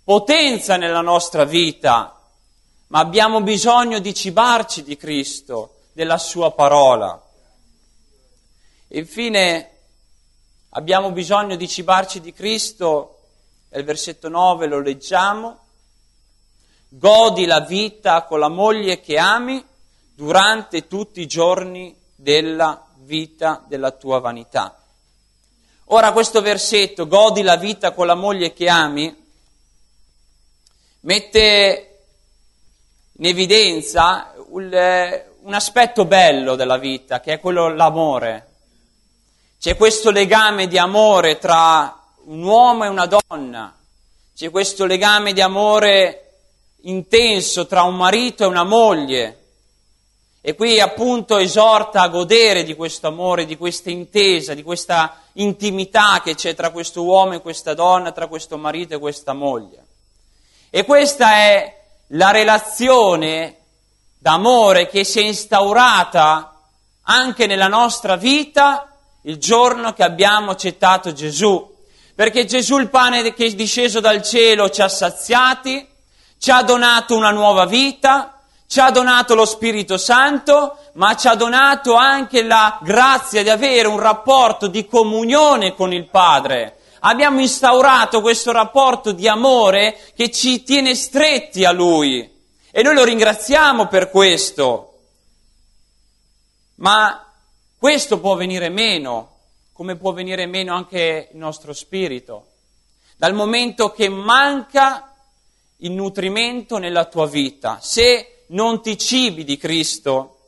potenza 0.05 0.76
nella 0.76 1.00
nostra 1.00 1.44
vita, 1.44 2.20
ma 2.88 2.98
abbiamo 3.00 3.40
bisogno 3.40 3.98
di 3.98 4.14
cibarci 4.14 4.83
di 4.83 4.96
Cristo, 4.96 5.79
della 5.92 6.18
sua 6.18 6.52
parola. 6.52 7.20
Infine, 8.88 9.75
abbiamo 10.76 11.10
bisogno 11.10 11.56
di 11.56 11.66
cibarci 11.66 12.20
di 12.20 12.34
Cristo, 12.34 13.20
nel 13.70 13.84
versetto 13.84 14.28
9 14.28 14.66
lo 14.66 14.80
leggiamo, 14.80 15.58
godi 16.88 17.46
la 17.46 17.60
vita 17.60 18.24
con 18.24 18.40
la 18.40 18.48
moglie 18.48 19.00
che 19.00 19.16
ami 19.16 19.64
durante 20.14 20.86
tutti 20.86 21.22
i 21.22 21.26
giorni 21.26 21.96
della 22.14 22.84
vita 22.98 23.64
della 23.66 23.90
tua 23.92 24.20
vanità. 24.20 24.78
Ora 25.86 26.12
questo 26.12 26.42
versetto, 26.42 27.06
godi 27.06 27.40
la 27.40 27.56
vita 27.56 27.92
con 27.92 28.06
la 28.06 28.14
moglie 28.14 28.52
che 28.52 28.68
ami, 28.68 29.24
mette 31.00 32.00
in 33.12 33.24
evidenza 33.24 34.34
un, 34.48 34.64
un 35.40 35.54
aspetto 35.54 36.04
bello 36.04 36.54
della 36.54 36.76
vita, 36.76 37.20
che 37.20 37.34
è 37.34 37.40
quello 37.40 37.72
l'amore. 37.72 38.55
C'è 39.66 39.76
questo 39.76 40.12
legame 40.12 40.68
di 40.68 40.79
amore 40.79 41.38
tra 41.38 42.00
un 42.26 42.40
uomo 42.44 42.85
e 42.85 42.88
una 42.88 43.07
donna, 43.07 43.76
c'è 44.33 44.48
questo 44.48 44.85
legame 44.85 45.33
di 45.33 45.40
amore 45.40 46.35
intenso 46.83 47.66
tra 47.66 47.83
un 47.83 47.96
marito 47.96 48.44
e 48.44 48.46
una 48.46 48.62
moglie. 48.62 49.46
E 50.40 50.55
qui 50.55 50.79
appunto 50.79 51.38
esorta 51.38 52.02
a 52.02 52.09
godere 52.09 52.62
di 52.62 52.76
questo 52.76 53.09
amore, 53.09 53.44
di 53.44 53.57
questa 53.57 53.90
intesa, 53.90 54.55
di 54.55 54.62
questa 54.62 55.22
intimità 55.33 56.20
che 56.22 56.37
c'è 56.37 56.55
tra 56.55 56.70
questo 56.70 57.02
uomo 57.02 57.35
e 57.35 57.40
questa 57.40 57.74
donna, 57.74 58.12
tra 58.12 58.29
questo 58.29 58.57
marito 58.57 58.94
e 58.94 59.00
questa 59.00 59.33
moglie. 59.33 59.85
E 60.70 60.85
questa 60.85 61.38
è 61.38 61.87
la 62.11 62.31
relazione 62.31 63.57
d'amore 64.16 64.87
che 64.87 65.02
si 65.02 65.18
è 65.18 65.24
instaurata 65.24 66.57
anche 67.02 67.46
nella 67.48 67.66
nostra 67.66 68.14
vita 68.14 68.92
il 69.26 69.38
giorno 69.38 69.92
che 69.92 70.02
abbiamo 70.02 70.52
accettato 70.52 71.12
Gesù. 71.12 71.74
Perché 72.14 72.46
Gesù, 72.46 72.78
il 72.78 72.88
pane 72.88 73.34
che 73.34 73.46
è 73.46 73.50
disceso 73.50 74.00
dal 74.00 74.22
cielo, 74.22 74.70
ci 74.70 74.80
ha 74.82 74.88
saziati, 74.88 75.86
ci 76.38 76.50
ha 76.50 76.62
donato 76.62 77.14
una 77.14 77.30
nuova 77.30 77.66
vita, 77.66 78.40
ci 78.66 78.80
ha 78.80 78.90
donato 78.90 79.34
lo 79.34 79.44
Spirito 79.44 79.98
Santo, 79.98 80.78
ma 80.94 81.14
ci 81.14 81.28
ha 81.28 81.34
donato 81.34 81.94
anche 81.94 82.42
la 82.42 82.78
grazia 82.82 83.42
di 83.42 83.50
avere 83.50 83.86
un 83.86 83.98
rapporto 83.98 84.66
di 84.66 84.86
comunione 84.86 85.74
con 85.74 85.92
il 85.92 86.08
Padre. 86.08 86.78
Abbiamo 87.00 87.40
instaurato 87.40 88.20
questo 88.20 88.52
rapporto 88.52 89.12
di 89.12 89.28
amore 89.28 89.98
che 90.14 90.30
ci 90.30 90.62
tiene 90.62 90.94
stretti 90.94 91.64
a 91.64 91.70
Lui 91.70 92.28
e 92.70 92.82
noi 92.82 92.94
lo 92.94 93.04
ringraziamo 93.04 93.86
per 93.88 94.10
questo. 94.10 94.92
Ma 96.76 97.25
questo 97.78 98.18
può 98.20 98.36
venire 98.36 98.70
meno, 98.70 99.34
come 99.72 99.96
può 99.96 100.12
venire 100.12 100.46
meno 100.46 100.74
anche 100.74 101.28
il 101.30 101.38
nostro 101.38 101.74
spirito, 101.74 102.46
dal 103.16 103.34
momento 103.34 103.92
che 103.92 104.08
manca 104.08 105.14
il 105.78 105.92
nutrimento 105.92 106.78
nella 106.78 107.04
tua 107.04 107.26
vita. 107.26 107.78
Se 107.82 108.44
non 108.48 108.80
ti 108.80 108.96
cibi 108.96 109.44
di 109.44 109.58
Cristo, 109.58 110.38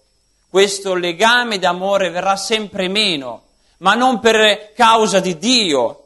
questo 0.48 0.94
legame 0.94 1.58
d'amore 1.58 2.08
verrà 2.08 2.36
sempre 2.36 2.88
meno, 2.88 3.42
ma 3.78 3.92
non 3.92 4.20
per 4.20 4.72
causa 4.72 5.20
di 5.20 5.36
Dio, 5.36 6.04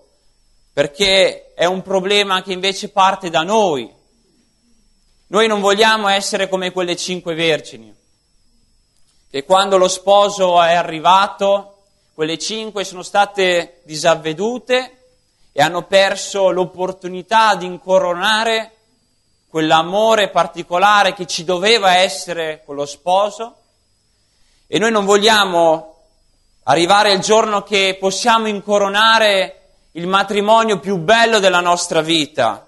perché 0.73 1.55
è 1.55 1.67
un 1.67 1.83
problema 1.83 2.43
che 2.43 2.53
invece 2.53 2.89
parte 2.89 3.31
da 3.31 3.43
noi. 3.43 3.89
Noi 5.29 5.47
non 5.47 5.61
vogliamo 5.61 6.09
essere 6.09 6.49
come 6.49 6.73
quelle 6.73 6.97
cinque 6.97 7.35
vergini 7.35 8.01
che 9.33 9.45
quando 9.45 9.79
lo 9.79 9.89
sposo 9.89 10.61
è 10.61 10.75
arrivato, 10.75 11.77
quelle 12.13 12.37
cinque 12.37 12.85
sono 12.85 13.03
state 13.03 13.81
disavvedute 13.85 15.05
e 15.53 15.63
hanno 15.63 15.85
perso 15.85 16.51
l'opportunità 16.51 17.55
di 17.55 17.65
incoronare 17.65 18.77
quell'amore 19.49 20.29
particolare 20.29 21.15
che 21.15 21.27
ci 21.27 21.45
doveva 21.45 21.95
essere 21.95 22.61
con 22.67 22.75
lo 22.75 22.85
sposo. 22.85 23.55
E 24.67 24.79
noi 24.79 24.91
non 24.91 25.07
vogliamo 25.07 25.95
arrivare 26.65 27.13
al 27.13 27.21
giorno 27.21 27.63
che 27.63 27.97
possiamo 27.99 28.49
incoronare 28.49 29.61
il 29.93 30.07
matrimonio 30.09 30.79
più 30.79 30.99
bello 30.99 31.39
della 31.39 31.61
nostra 31.61 32.03
vita, 32.03 32.67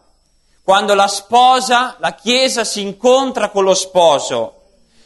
quando 0.62 0.94
la 0.94 1.08
sposa, 1.08 1.96
la 1.98 2.14
Chiesa 2.14 2.64
si 2.64 2.80
incontra 2.80 3.50
con 3.50 3.64
lo 3.64 3.74
sposo 3.74 4.62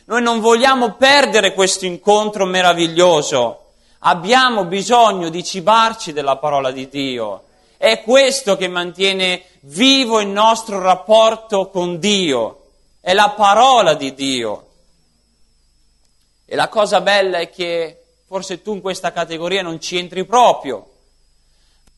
noi 0.08 0.22
non 0.22 0.40
vogliamo 0.40 0.94
perdere 0.94 1.52
questo 1.52 1.84
incontro 1.84 2.46
meraviglioso. 2.46 3.72
Abbiamo 4.00 4.64
bisogno 4.64 5.28
di 5.28 5.44
cibarci 5.44 6.14
della 6.14 6.38
parola 6.38 6.70
di 6.70 6.88
Dio. 6.88 7.44
È 7.76 8.02
questo 8.02 8.56
che 8.56 8.68
mantiene 8.68 9.42
vivo 9.60 10.20
il 10.20 10.28
nostro 10.28 10.80
rapporto 10.80 11.68
con 11.68 11.98
Dio. 11.98 12.68
È 13.00 13.12
la 13.12 13.34
parola 13.36 13.92
di 13.92 14.14
Dio. 14.14 14.66
E 16.46 16.56
la 16.56 16.68
cosa 16.68 17.02
bella 17.02 17.36
è 17.36 17.50
che 17.50 18.02
forse 18.26 18.62
tu 18.62 18.72
in 18.72 18.80
questa 18.80 19.12
categoria 19.12 19.60
non 19.60 19.78
ci 19.78 19.98
entri 19.98 20.24
proprio. 20.24 20.90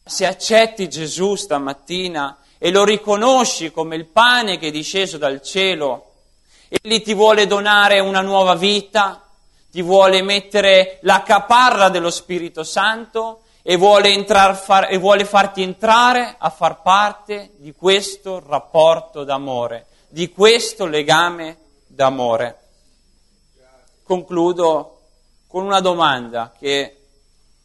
Se 0.04 0.26
accetti 0.26 0.88
Gesù 0.88 1.36
stamattina 1.36 2.38
e 2.58 2.72
lo 2.72 2.82
riconosci 2.82 3.70
come 3.70 3.94
il 3.94 4.06
pane 4.06 4.58
che 4.58 4.66
è 4.66 4.72
disceso 4.72 5.16
dal 5.16 5.40
cielo, 5.42 6.09
Egli 6.72 7.02
ti 7.02 7.14
vuole 7.14 7.48
donare 7.48 7.98
una 7.98 8.20
nuova 8.20 8.54
vita, 8.54 9.26
ti 9.72 9.82
vuole 9.82 10.22
mettere 10.22 11.00
la 11.02 11.24
caparra 11.24 11.88
dello 11.88 12.10
Spirito 12.10 12.62
Santo 12.62 13.40
e 13.62 13.74
vuole, 13.74 14.12
entrar, 14.12 14.54
far, 14.54 14.86
e 14.88 14.96
vuole 14.96 15.24
farti 15.24 15.62
entrare 15.62 16.36
a 16.38 16.48
far 16.48 16.80
parte 16.80 17.54
di 17.56 17.72
questo 17.72 18.40
rapporto 18.46 19.24
d'amore, 19.24 19.86
di 20.06 20.30
questo 20.30 20.86
legame 20.86 21.56
d'amore. 21.88 22.58
Concludo 24.04 24.98
con 25.48 25.64
una 25.64 25.80
domanda 25.80 26.54
che 26.56 26.98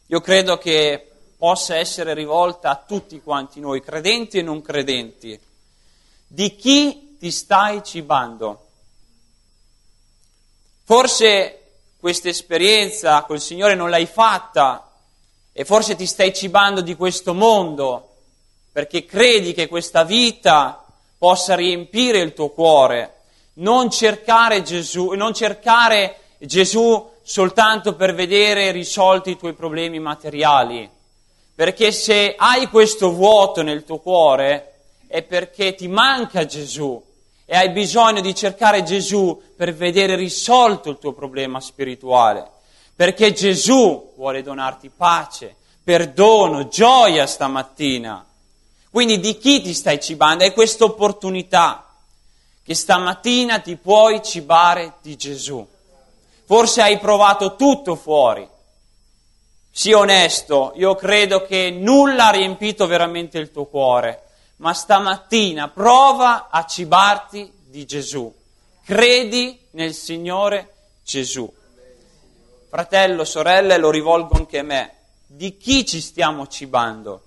io 0.04 0.20
credo 0.20 0.58
che 0.58 1.12
possa 1.38 1.76
essere 1.76 2.12
rivolta 2.12 2.70
a 2.70 2.82
tutti 2.84 3.20
quanti 3.20 3.60
noi, 3.60 3.80
credenti 3.80 4.38
e 4.38 4.42
non 4.42 4.62
credenti. 4.62 5.38
Di 6.26 6.56
chi 6.56 7.14
ti 7.20 7.30
stai 7.30 7.84
cibando? 7.84 8.65
Forse 10.88 11.62
questa 11.98 12.28
esperienza 12.28 13.24
col 13.24 13.40
Signore 13.40 13.74
non 13.74 13.90
l'hai 13.90 14.06
fatta 14.06 14.88
e 15.52 15.64
forse 15.64 15.96
ti 15.96 16.06
stai 16.06 16.32
cibando 16.32 16.80
di 16.80 16.94
questo 16.94 17.34
mondo 17.34 18.10
perché 18.70 19.04
credi 19.04 19.52
che 19.52 19.66
questa 19.66 20.04
vita 20.04 20.86
possa 21.18 21.56
riempire 21.56 22.20
il 22.20 22.34
tuo 22.34 22.50
cuore. 22.50 23.14
Non 23.54 23.90
cercare 23.90 24.62
Gesù, 24.62 25.10
non 25.14 25.34
cercare 25.34 26.18
Gesù 26.38 27.14
soltanto 27.20 27.96
per 27.96 28.14
vedere 28.14 28.70
risolti 28.70 29.30
i 29.30 29.36
tuoi 29.36 29.54
problemi 29.54 29.98
materiali, 29.98 30.88
perché 31.52 31.90
se 31.90 32.36
hai 32.38 32.68
questo 32.68 33.10
vuoto 33.10 33.62
nel 33.62 33.82
tuo 33.82 33.98
cuore 33.98 34.74
è 35.08 35.22
perché 35.22 35.74
ti 35.74 35.88
manca 35.88 36.44
Gesù 36.44 37.02
e 37.48 37.56
hai 37.56 37.70
bisogno 37.70 38.20
di 38.20 38.34
cercare 38.34 38.82
Gesù 38.82 39.40
per 39.56 39.72
vedere 39.72 40.16
risolto 40.16 40.90
il 40.90 40.98
tuo 40.98 41.12
problema 41.12 41.60
spirituale, 41.60 42.44
perché 42.94 43.32
Gesù 43.32 44.12
vuole 44.16 44.42
donarti 44.42 44.90
pace, 44.94 45.54
perdono, 45.82 46.66
gioia 46.66 47.24
stamattina. 47.26 48.26
Quindi 48.90 49.20
di 49.20 49.38
chi 49.38 49.62
ti 49.62 49.72
stai 49.72 50.00
cibando? 50.00 50.42
Hai 50.42 50.52
questa 50.52 50.84
opportunità 50.84 51.86
che 52.64 52.74
stamattina 52.74 53.60
ti 53.60 53.76
puoi 53.76 54.20
cibare 54.24 54.94
di 55.00 55.16
Gesù. 55.16 55.64
Forse 56.44 56.82
hai 56.82 56.98
provato 56.98 57.54
tutto 57.54 57.94
fuori. 57.94 58.48
Sii 59.70 59.92
onesto, 59.92 60.72
io 60.74 60.96
credo 60.96 61.42
che 61.42 61.70
nulla 61.70 62.28
ha 62.28 62.30
riempito 62.30 62.86
veramente 62.88 63.38
il 63.38 63.52
tuo 63.52 63.66
cuore, 63.66 64.25
ma 64.56 64.72
stamattina 64.72 65.68
prova 65.68 66.48
a 66.50 66.64
cibarti 66.64 67.52
di 67.64 67.84
Gesù. 67.84 68.32
Credi 68.84 69.58
nel 69.72 69.94
Signore 69.94 70.74
Gesù. 71.04 71.52
Fratello, 72.68 73.24
sorelle, 73.24 73.78
lo 73.78 73.90
rivolgo 73.90 74.36
anche 74.36 74.58
a 74.58 74.62
me. 74.62 74.94
Di 75.26 75.56
chi 75.56 75.84
ci 75.84 76.00
stiamo 76.00 76.46
cibando? 76.46 77.22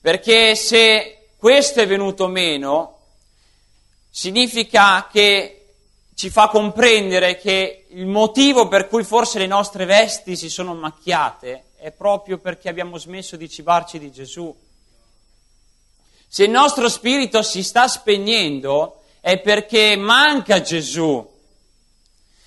Perché 0.00 0.54
se 0.56 1.28
questo 1.36 1.80
è 1.80 1.86
venuto 1.86 2.26
meno, 2.28 2.98
significa 4.10 5.08
che 5.10 5.58
ci 6.14 6.30
fa 6.30 6.48
comprendere 6.48 7.36
che 7.36 7.86
il 7.88 8.06
motivo 8.06 8.68
per 8.68 8.88
cui 8.88 9.04
forse 9.04 9.38
le 9.38 9.46
nostre 9.46 9.84
vesti 9.84 10.36
si 10.36 10.48
sono 10.48 10.74
macchiate 10.74 11.70
è 11.76 11.90
proprio 11.90 12.38
perché 12.38 12.68
abbiamo 12.68 12.96
smesso 12.96 13.36
di 13.36 13.48
cibarci 13.48 13.98
di 13.98 14.12
Gesù. 14.12 14.54
Se 16.34 16.44
il 16.44 16.50
nostro 16.50 16.88
spirito 16.88 17.42
si 17.42 17.62
sta 17.62 17.86
spegnendo 17.88 19.02
è 19.20 19.38
perché 19.40 19.96
manca 19.96 20.62
Gesù. 20.62 21.30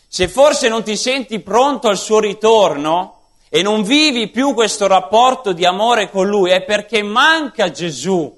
Se 0.08 0.28
forse 0.28 0.70
non 0.70 0.82
ti 0.82 0.98
senti 0.98 1.40
pronto 1.40 1.88
al 1.88 2.00
suo 2.00 2.20
ritorno 2.20 3.28
e 3.48 3.62
non 3.62 3.84
vivi 3.84 4.30
più 4.30 4.56
questo 4.56 4.88
rapporto 4.88 5.54
di 5.54 5.68
amore 5.68 6.10
con 6.10 6.28
Lui 6.28 6.50
è 6.50 6.64
perché 6.64 7.04
manca 7.04 7.70
Gesù. 7.70 8.36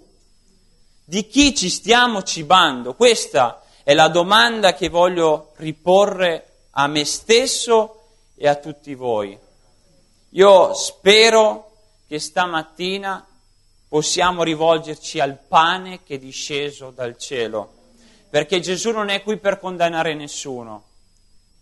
Di 1.06 1.28
chi 1.28 1.56
ci 1.56 1.70
stiamo 1.70 2.24
cibando? 2.24 2.94
Questa 2.94 3.64
è 3.84 3.94
la 3.94 4.10
domanda 4.10 4.74
che 4.74 4.90
voglio 4.90 5.54
riporre 5.56 6.66
a 6.72 6.88
me 6.88 7.06
stesso 7.06 8.02
e 8.36 8.50
a 8.50 8.56
tutti 8.56 8.94
voi. 8.96 9.40
Io 10.32 10.74
spero 10.74 11.72
che 12.06 12.20
stamattina 12.20 13.27
possiamo 13.88 14.44
rivolgerci 14.44 15.20
al 15.20 15.38
pane 15.38 16.04
che 16.04 16.16
è 16.16 16.20
disceso 16.20 16.92
dal 16.92 17.18
cielo, 17.18 17.74
perché 18.30 18.60
Gesù 18.60 18.92
non 18.92 19.10
è 19.10 19.24
qui 19.24 19.38
per 19.38 19.60
condannare 19.60 20.14
nessuno. 20.14 20.84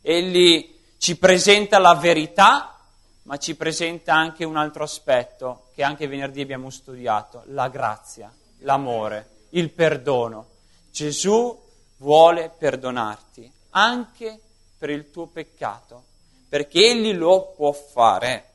Egli 0.02 0.74
ci 0.98 1.18
presenta 1.18 1.78
la 1.78 1.94
verità, 1.96 2.80
ma 3.24 3.38
ci 3.38 3.56
presenta 3.56 4.14
anche 4.14 4.44
un 4.44 4.56
altro 4.56 4.84
aspetto 4.84 5.68
che 5.74 5.84
anche 5.84 6.08
venerdì 6.08 6.42
abbiamo 6.42 6.70
studiato, 6.70 7.44
la 7.48 7.70
grazia, 7.70 8.32
l'amore, 8.60 9.30
il 9.50 9.70
perdono. 9.72 10.48
Gesù 10.92 11.62
vuole 11.98 12.52
perdonarti 12.56 13.52
anche 13.72 14.40
per 14.78 14.90
il 14.90 15.12
tuo 15.12 15.26
peccato, 15.28 16.04
perché 16.48 16.80
Egli 16.80 17.14
lo 17.14 17.54
può 17.56 17.72
fare. 17.72 18.55